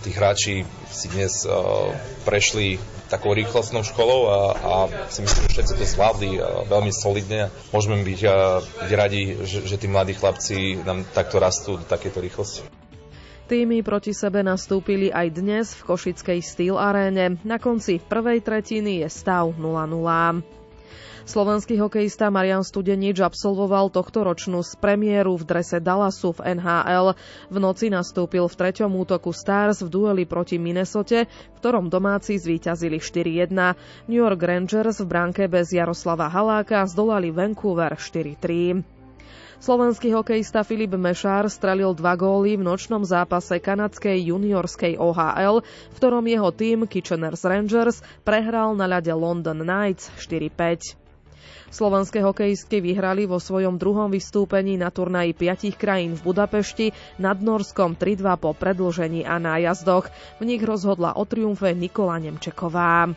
tí 0.02 0.10
hráči 0.12 0.66
si 0.90 1.06
dnes 1.12 1.44
uh, 1.44 1.92
prešli 2.24 2.80
takou 3.06 3.32
rýchlostnou 3.32 3.86
školou 3.86 4.20
a, 4.26 4.38
a 4.56 4.74
si 5.08 5.22
myslím, 5.22 5.46
že 5.46 5.52
všetci 5.54 5.72
to 5.78 5.84
zvládli 5.86 6.30
uh, 6.36 6.66
veľmi 6.66 6.90
solidne. 6.90 7.54
Môžeme 7.70 8.02
byť, 8.02 8.20
uh, 8.26 8.60
byť 8.88 8.92
radi, 8.92 9.22
že, 9.46 9.62
že 9.64 9.76
tí 9.78 9.86
mladí 9.86 10.18
chlapci 10.18 10.82
nám 10.82 11.06
takto 11.14 11.38
rastú 11.38 11.78
do 11.78 11.86
takéto 11.86 12.18
rýchlosti. 12.18 12.66
Týmy 13.46 13.86
proti 13.86 14.10
sebe 14.10 14.42
nastúpili 14.42 15.14
aj 15.14 15.26
dnes 15.30 15.70
v 15.78 15.86
Košickej 15.86 16.42
Steel 16.42 16.74
aréne. 16.74 17.38
Na 17.46 17.62
konci 17.62 18.02
prvej 18.02 18.42
tretiny 18.42 19.06
je 19.06 19.08
stav 19.08 19.54
0-0. 19.54 20.42
Slovenský 21.26 21.82
hokejista 21.82 22.30
Marian 22.30 22.62
Studenič 22.62 23.18
absolvoval 23.18 23.90
tohto 23.90 24.22
ročnú 24.22 24.62
z 24.62 24.78
premiéru 24.78 25.34
v 25.34 25.42
drese 25.42 25.82
Dallasu 25.82 26.30
v 26.38 26.54
NHL. 26.54 27.18
V 27.50 27.56
noci 27.58 27.90
nastúpil 27.90 28.46
v 28.46 28.54
treťom 28.54 28.94
útoku 28.94 29.34
Stars 29.34 29.82
v 29.82 29.90
dueli 29.90 30.22
proti 30.22 30.54
Minnesote, 30.54 31.26
v 31.26 31.56
ktorom 31.58 31.90
domáci 31.90 32.38
zvíťazili 32.38 33.02
4-1. 33.02 33.50
New 34.06 34.22
York 34.22 34.38
Rangers 34.38 35.02
v 35.02 35.10
bránke 35.10 35.50
bez 35.50 35.74
Jaroslava 35.74 36.30
Haláka 36.30 36.86
zdolali 36.86 37.34
Vancouver 37.34 37.98
4-3. 37.98 38.86
Slovenský 39.58 40.14
hokejista 40.14 40.62
Filip 40.62 40.94
Mešár 40.94 41.50
strelil 41.50 41.90
dva 41.98 42.14
góly 42.14 42.54
v 42.54 42.62
nočnom 42.62 43.02
zápase 43.02 43.58
kanadskej 43.58 44.30
juniorskej 44.30 44.94
OHL, 44.94 45.66
v 45.66 45.94
ktorom 45.98 46.22
jeho 46.22 46.54
tým 46.54 46.86
Kitcheners 46.86 47.42
Rangers 47.42 47.98
prehral 48.22 48.78
na 48.78 48.86
ľade 48.86 49.10
London 49.10 49.58
Knights 49.66 50.14
4-5. 50.22 51.05
Slovenské 51.76 52.24
hokejistky 52.24 52.80
vyhrali 52.80 53.28
vo 53.28 53.36
svojom 53.36 53.76
druhom 53.76 54.08
vystúpení 54.08 54.80
na 54.80 54.88
turnaji 54.88 55.36
piatich 55.36 55.76
krajín 55.76 56.16
v 56.16 56.32
Budapešti 56.32 56.88
nad 57.20 57.36
Norskom 57.36 57.92
3-2 57.92 58.24
po 58.40 58.56
predlžení 58.56 59.28
a 59.28 59.36
nájazdoch. 59.36 60.08
V 60.40 60.48
nich 60.48 60.64
rozhodla 60.64 61.12
o 61.20 61.28
triumfe 61.28 61.76
Nikola 61.76 62.16
Nemčeková. 62.16 63.12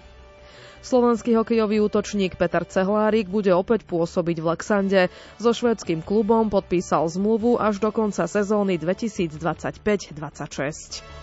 Slovenský 0.84 1.40
hokejový 1.40 1.80
útočník 1.88 2.36
Peter 2.36 2.68
Cehlárik 2.68 3.32
bude 3.32 3.56
opäť 3.56 3.88
pôsobiť 3.88 4.44
v 4.44 4.46
Lexande. 4.52 5.02
So 5.40 5.56
švédským 5.56 6.04
klubom 6.04 6.52
podpísal 6.52 7.08
zmluvu 7.08 7.64
až 7.64 7.80
do 7.80 7.96
konca 7.96 8.28
sezóny 8.28 8.76
2025-26. 8.76 11.19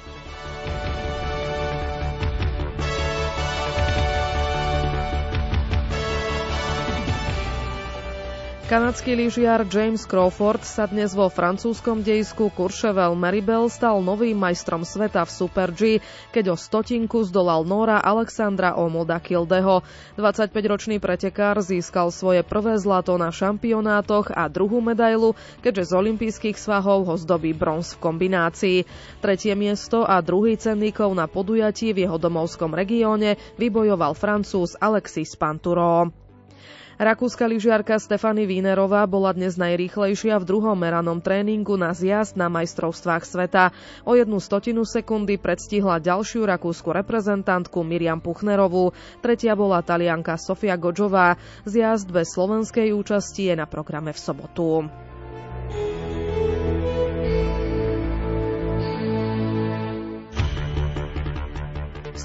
Kanadský 8.67 9.15
lyžiar 9.15 9.63
James 9.71 10.03
Crawford 10.03 10.67
sa 10.67 10.91
dnes 10.91 11.15
vo 11.15 11.31
francúzskom 11.31 12.03
dejsku 12.03 12.51
Courchevel 12.51 13.15
Maribel 13.15 13.71
stal 13.71 14.03
novým 14.03 14.35
majstrom 14.35 14.83
sveta 14.83 15.23
v 15.23 15.31
Super 15.31 15.71
G, 15.71 16.03
keď 16.35 16.51
o 16.51 16.57
stotinku 16.59 17.23
zdolal 17.23 17.63
Nora 17.63 18.03
Alexandra 18.03 18.75
Omolda 18.75 19.23
Kildeho. 19.23 19.87
25-ročný 20.19 20.99
pretekár 20.99 21.63
získal 21.63 22.11
svoje 22.11 22.43
prvé 22.43 22.75
zlato 22.83 23.15
na 23.15 23.31
šampionátoch 23.31 24.35
a 24.35 24.51
druhú 24.51 24.83
medailu, 24.83 25.39
keďže 25.63 25.95
z 25.95 26.03
olympijských 26.03 26.59
svahov 26.59 27.07
ho 27.07 27.15
zdobí 27.15 27.55
bronz 27.55 27.95
v 27.95 28.03
kombinácii. 28.03 28.79
Tretie 29.23 29.55
miesto 29.55 30.03
a 30.03 30.19
druhý 30.19 30.59
cenníkov 30.59 31.15
na 31.15 31.31
podujatí 31.31 31.95
v 31.95 32.11
jeho 32.11 32.19
domovskom 32.19 32.75
regióne 32.75 33.39
vybojoval 33.63 34.19
francúz 34.19 34.75
Alexis 34.83 35.39
Panturo. 35.39 36.26
Rakúska 36.97 37.45
lyžiarka 37.45 38.01
Stefany 38.01 38.49
Wienerová 38.49 39.05
bola 39.05 39.29
dnes 39.37 39.61
najrýchlejšia 39.61 40.41
v 40.41 40.49
druhom 40.49 40.73
meranom 40.73 41.21
tréningu 41.21 41.77
na 41.77 41.93
zjazd 41.93 42.41
na 42.41 42.49
majstrovstvách 42.49 43.21
sveta. 43.21 43.77
O 44.09 44.17
jednu 44.17 44.41
stotinu 44.41 44.81
sekundy 44.81 45.37
predstihla 45.37 46.01
ďalšiu 46.01 46.49
rakúsku 46.49 46.89
reprezentantku 46.97 47.85
Miriam 47.85 48.25
Puchnerovú. 48.25 48.97
Tretia 49.21 49.53
bola 49.53 49.85
talianka 49.85 50.41
Sofia 50.41 50.81
Godžová. 50.81 51.37
Zjazd 51.69 52.09
bez 52.09 52.33
slovenskej 52.33 52.97
účasti 52.97 53.53
je 53.53 53.61
na 53.61 53.69
programe 53.69 54.17
v 54.17 54.21
sobotu. 54.25 54.89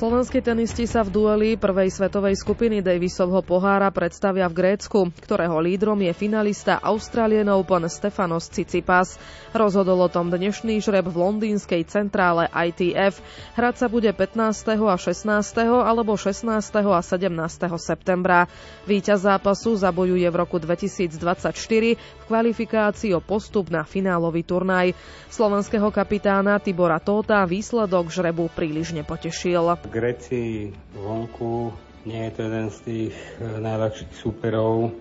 Slovenskí 0.02 0.42
tenisti 0.42 0.90
sa 0.90 1.06
v 1.06 1.14
dueli 1.14 1.50
prvej 1.62 1.94
svetovej 1.94 2.34
skupiny 2.34 2.82
Davisovho 2.82 3.46
pohára 3.46 3.94
predstavia 3.94 4.50
v 4.50 4.58
Grécku, 4.58 5.14
ktorého 5.22 5.62
lídrom 5.62 6.02
je 6.02 6.10
finalista 6.18 6.82
Australian 6.82 7.54
Open 7.54 7.86
Stefanos 7.86 8.50
Tsitsipas. 8.50 9.22
Rozhodol 9.54 10.02
o 10.02 10.10
tom 10.10 10.34
dnešný 10.34 10.82
žreb 10.82 11.06
v 11.06 11.22
londýnskej 11.22 11.86
centrále 11.86 12.50
ITF. 12.50 13.22
Hrať 13.54 13.76
sa 13.78 13.88
bude 13.94 14.10
15. 14.10 14.42
a 14.74 14.98
16. 14.98 15.70
alebo 15.70 16.18
16. 16.18 16.50
a 16.50 17.02
17. 17.06 17.30
septembra. 17.78 18.50
Výťaz 18.90 19.30
zápasu 19.30 19.78
zabojuje 19.78 20.26
v 20.26 20.34
roku 20.34 20.58
2024 20.58 21.54
v 21.94 22.24
kvalifikácii 22.26 23.14
o 23.14 23.22
postup 23.22 23.70
na 23.70 23.86
finálový 23.86 24.42
turnaj. 24.42 24.98
Slovenského 25.30 25.94
kapitána 25.94 26.58
Tibora 26.58 26.98
Tóta 26.98 27.46
výsledok 27.46 28.10
žrebu 28.10 28.50
príliš 28.58 28.98
nepotešil. 28.98 29.70
Gréci 29.92 30.72
vonku 30.96 31.76
nie 32.08 32.26
je 32.26 32.32
to 32.32 32.42
jeden 32.48 32.68
z 32.72 32.78
tých 32.82 33.16
e, 33.38 33.60
najľahších 33.62 34.14
súperov. 34.16 34.88
E, 34.88 34.92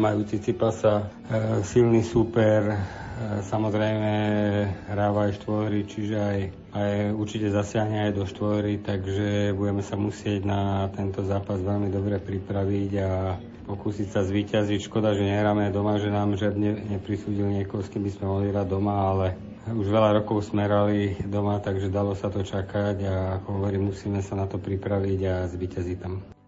majú 0.00 0.24
Cicipasa, 0.26 1.06
e, 1.28 1.60
silný 1.62 2.02
súper, 2.02 2.72
samozrejme 3.20 4.12
hráva 4.88 5.28
aj 5.28 5.44
štvory, 5.44 5.84
čiže 5.84 6.16
aj, 6.16 6.40
aj 6.72 6.92
určite 7.12 7.52
zasiahne 7.52 8.08
aj 8.08 8.12
do 8.16 8.24
štvory, 8.24 8.80
takže 8.80 9.52
budeme 9.52 9.84
sa 9.84 10.00
musieť 10.00 10.48
na 10.48 10.88
tento 10.88 11.20
zápas 11.28 11.60
veľmi 11.60 11.92
dobre 11.92 12.16
pripraviť 12.16 12.92
a 12.96 13.36
pokúsiť 13.68 14.08
sa 14.08 14.24
zvíťaziť. 14.24 14.88
Škoda, 14.88 15.12
že 15.12 15.28
nehráme 15.28 15.68
doma, 15.68 16.00
že 16.00 16.08
nám 16.08 16.40
žiadne 16.40 16.96
neprisúdil 16.96 17.60
niekoho, 17.60 17.84
s 17.84 17.92
kým 17.92 18.08
by 18.08 18.10
sme 18.16 18.24
mohli 18.24 18.46
hrať 18.56 18.66
doma, 18.72 18.94
ale 18.96 19.26
už 19.68 19.86
veľa 19.92 20.22
rokov 20.22 20.48
sme 20.48 20.64
hrali 20.64 21.20
doma, 21.28 21.60
takže 21.60 21.92
dalo 21.92 22.16
sa 22.16 22.32
to 22.32 22.40
čakať 22.40 22.96
a 23.04 23.14
ako 23.40 23.60
hovorím, 23.60 23.92
musíme 23.92 24.24
sa 24.24 24.32
na 24.38 24.48
to 24.48 24.56
pripraviť 24.56 25.20
a 25.28 25.34
zvíťaziť 25.50 25.98
tam. 26.00 26.39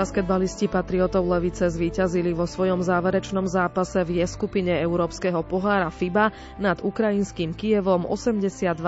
Basketbalisti 0.00 0.64
Patriotov 0.64 1.28
Levice 1.28 1.68
zvíťazili 1.68 2.32
vo 2.32 2.48
svojom 2.48 2.80
záverečnom 2.80 3.44
zápase 3.44 4.00
v 4.00 4.24
je 4.24 4.26
skupine 4.32 4.72
Európskeho 4.80 5.44
pohára 5.44 5.92
FIBA 5.92 6.32
nad 6.56 6.80
ukrajinským 6.80 7.52
Kievom 7.52 8.08
82-72. 8.08 8.80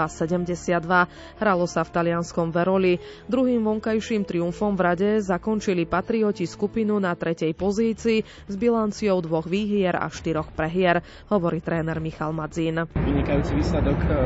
Hralo 1.36 1.68
sa 1.68 1.84
v 1.84 1.90
talianskom 1.92 2.48
Veroli. 2.48 2.96
Druhým 3.28 3.60
vonkajším 3.60 4.24
triumfom 4.24 4.72
v 4.72 4.80
rade 4.80 5.10
zakončili 5.20 5.84
Patrioti 5.84 6.48
skupinu 6.48 6.96
na 6.96 7.12
tretej 7.12 7.52
pozícii 7.52 8.24
s 8.48 8.54
bilanciou 8.56 9.20
dvoch 9.20 9.44
výhier 9.44 9.92
a 9.92 10.08
štyroch 10.08 10.48
prehier, 10.56 11.04
hovorí 11.28 11.60
tréner 11.60 12.00
Michal 12.00 12.32
Madzín. 12.32 12.88
Vynikajúci 12.88 13.52
výsledok, 13.52 14.00
e, 14.00 14.16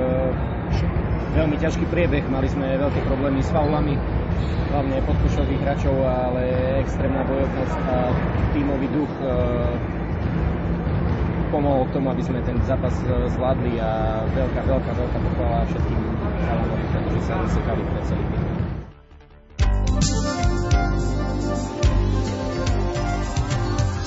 veľmi 1.37 1.57
ťažký 1.61 1.85
priebeh, 1.93 2.25
mali 2.33 2.49
sme 2.49 2.81
veľké 2.81 3.05
problémy 3.05 3.45
s 3.45 3.53
faulami, 3.53 3.93
hlavne 4.73 5.05
podkušových 5.05 5.61
hráčov, 5.61 5.93
ale 6.01 6.43
extrémna 6.81 7.23
bojovnosť 7.29 7.79
a 7.93 7.97
tímový 8.57 8.89
duch 8.89 9.13
e, 9.21 9.29
pomohol 11.53 11.85
k 11.93 11.95
tomu, 12.01 12.09
aby 12.09 12.23
sme 12.25 12.41
ten 12.41 12.57
zápas 12.65 12.97
e, 13.05 13.29
zvládli 13.37 13.77
a 13.77 14.25
veľká, 14.33 14.61
veľká, 14.65 14.93
veľká 14.97 15.19
pochvala 15.21 15.69
všetkým 15.69 16.01
chalanom, 16.41 16.81
pretože 16.89 17.21
sa 17.29 17.35
nesekali 17.45 17.83
pre 17.85 18.01
celý 18.09 18.25
tým. 18.33 18.43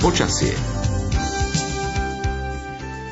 Počasie 0.00 0.79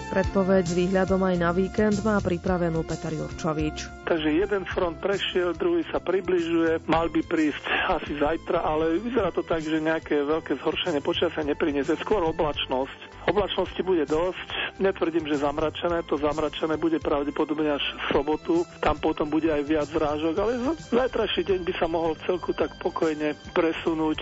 Predpoveď 0.09 0.64
s 0.64 0.73
výhľadom 0.73 1.21
aj 1.21 1.37
na 1.37 1.53
víkend 1.53 2.01
má 2.01 2.16
pripravenú 2.25 2.81
Peter 2.81 3.12
Jurčovič. 3.12 4.09
Takže 4.09 4.29
jeden 4.40 4.64
front 4.64 4.97
prešiel, 5.05 5.53
druhý 5.53 5.85
sa 5.92 6.01
približuje, 6.01 6.81
mal 6.88 7.12
by 7.12 7.21
prísť 7.29 7.61
asi 7.92 8.16
zajtra, 8.16 8.64
ale 8.64 8.97
vyzerá 9.05 9.29
to 9.29 9.44
tak, 9.44 9.61
že 9.61 9.77
nejaké 9.77 10.25
veľké 10.25 10.57
zhoršenie 10.64 11.05
počasia 11.05 11.44
nepriniesie, 11.44 12.01
skôr 12.01 12.25
oblačnosť. 12.25 13.08
Oblačnosti 13.29 13.77
bude 13.85 14.09
dosť, 14.09 14.81
netvrdím, 14.81 15.29
že 15.29 15.45
zamračené, 15.45 16.01
to 16.09 16.17
zamračené 16.17 16.81
bude 16.81 16.97
pravdepodobne 16.97 17.77
až 17.77 17.85
v 17.85 18.05
sobotu, 18.17 18.64
tam 18.81 18.97
potom 18.97 19.29
bude 19.29 19.53
aj 19.53 19.62
viac 19.69 19.88
zrážok, 19.93 20.35
ale 20.41 20.53
zajtrajší 20.88 21.45
deň 21.45 21.61
by 21.69 21.73
sa 21.77 21.87
mohol 21.93 22.17
celku 22.25 22.57
tak 22.57 22.73
pokojne 22.81 23.37
presunúť 23.53 24.19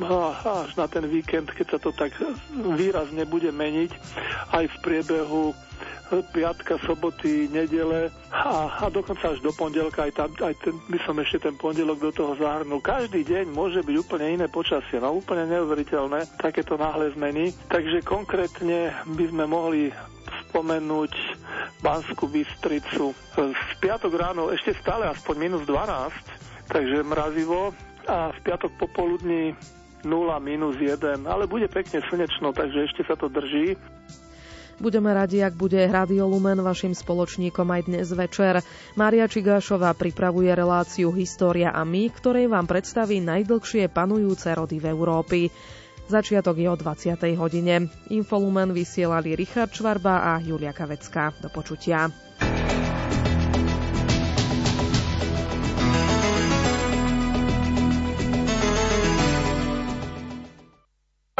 no, 0.00 0.32
až 0.32 0.72
na 0.80 0.88
ten 0.88 1.04
víkend, 1.04 1.52
keď 1.52 1.76
sa 1.76 1.78
to 1.78 1.92
tak 1.92 2.16
výrazne 2.80 3.28
bude 3.28 3.52
meniť. 3.52 3.92
Aj 4.56 4.64
v 4.64 4.76
priebehu 4.80 5.52
piatka, 6.30 6.78
soboty, 6.86 7.50
nedele 7.50 8.14
a, 8.30 8.78
a 8.78 8.86
dokonca 8.86 9.34
až 9.34 9.42
do 9.42 9.50
pondelka, 9.50 10.06
aj, 10.06 10.12
tam, 10.14 10.30
aj 10.38 10.54
ten, 10.62 10.74
by 10.86 10.98
som 11.02 11.18
ešte 11.18 11.50
ten 11.50 11.54
pondelok 11.58 11.98
do 11.98 12.12
toho 12.14 12.32
zahrnul. 12.38 12.78
Každý 12.78 13.26
deň 13.26 13.50
môže 13.50 13.82
byť 13.82 13.96
úplne 13.98 14.38
iné 14.38 14.46
počasie, 14.46 15.02
no 15.02 15.18
úplne 15.18 15.50
neuveriteľné, 15.50 16.38
takéto 16.38 16.78
náhle 16.78 17.10
zmeny. 17.18 17.50
Takže 17.66 18.06
konkrétne 18.06 18.94
by 19.18 19.24
sme 19.30 19.44
mohli 19.50 19.90
spomenúť 20.46 21.12
Banskú 21.82 22.30
Bystricu. 22.30 23.12
V 23.36 23.72
piatok 23.82 24.12
ráno 24.14 24.54
ešte 24.54 24.74
stále 24.78 25.10
aspoň 25.10 25.34
minus 25.50 25.62
12, 25.66 26.70
takže 26.70 27.06
mrazivo 27.06 27.74
a 28.06 28.30
v 28.30 28.38
piatok 28.46 28.72
popoludní 28.78 29.58
0, 30.06 30.38
minus 30.38 30.78
1, 30.78 31.26
ale 31.26 31.50
bude 31.50 31.66
pekne 31.66 31.98
slnečno, 32.06 32.54
takže 32.54 32.86
ešte 32.86 33.02
sa 33.02 33.18
to 33.18 33.26
drží. 33.26 33.74
Budeme 34.76 35.08
radi, 35.16 35.40
ak 35.40 35.56
bude 35.56 35.80
Radio 35.88 36.28
Lumen 36.28 36.60
vašim 36.60 36.92
spoločníkom 36.92 37.64
aj 37.64 37.82
dnes 37.88 38.12
večer. 38.12 38.60
Mária 38.92 39.24
Čigášová 39.24 39.96
pripravuje 39.96 40.52
reláciu 40.52 41.08
História 41.16 41.72
a 41.72 41.80
my, 41.80 42.12
ktorej 42.12 42.52
vám 42.52 42.68
predstaví 42.68 43.16
najdlhšie 43.24 43.88
panujúce 43.88 44.52
rody 44.52 44.76
v 44.76 44.92
Európy. 44.92 45.40
Začiatok 46.06 46.60
je 46.60 46.68
o 46.68 46.76
20. 46.76 47.16
hodine. 47.40 47.88
Infolumen 48.12 48.76
vysielali 48.76 49.32
Richard 49.32 49.72
Čvarba 49.72 50.36
a 50.36 50.44
Julia 50.44 50.76
Kavecka. 50.76 51.32
Do 51.40 51.48
počutia. 51.48 52.25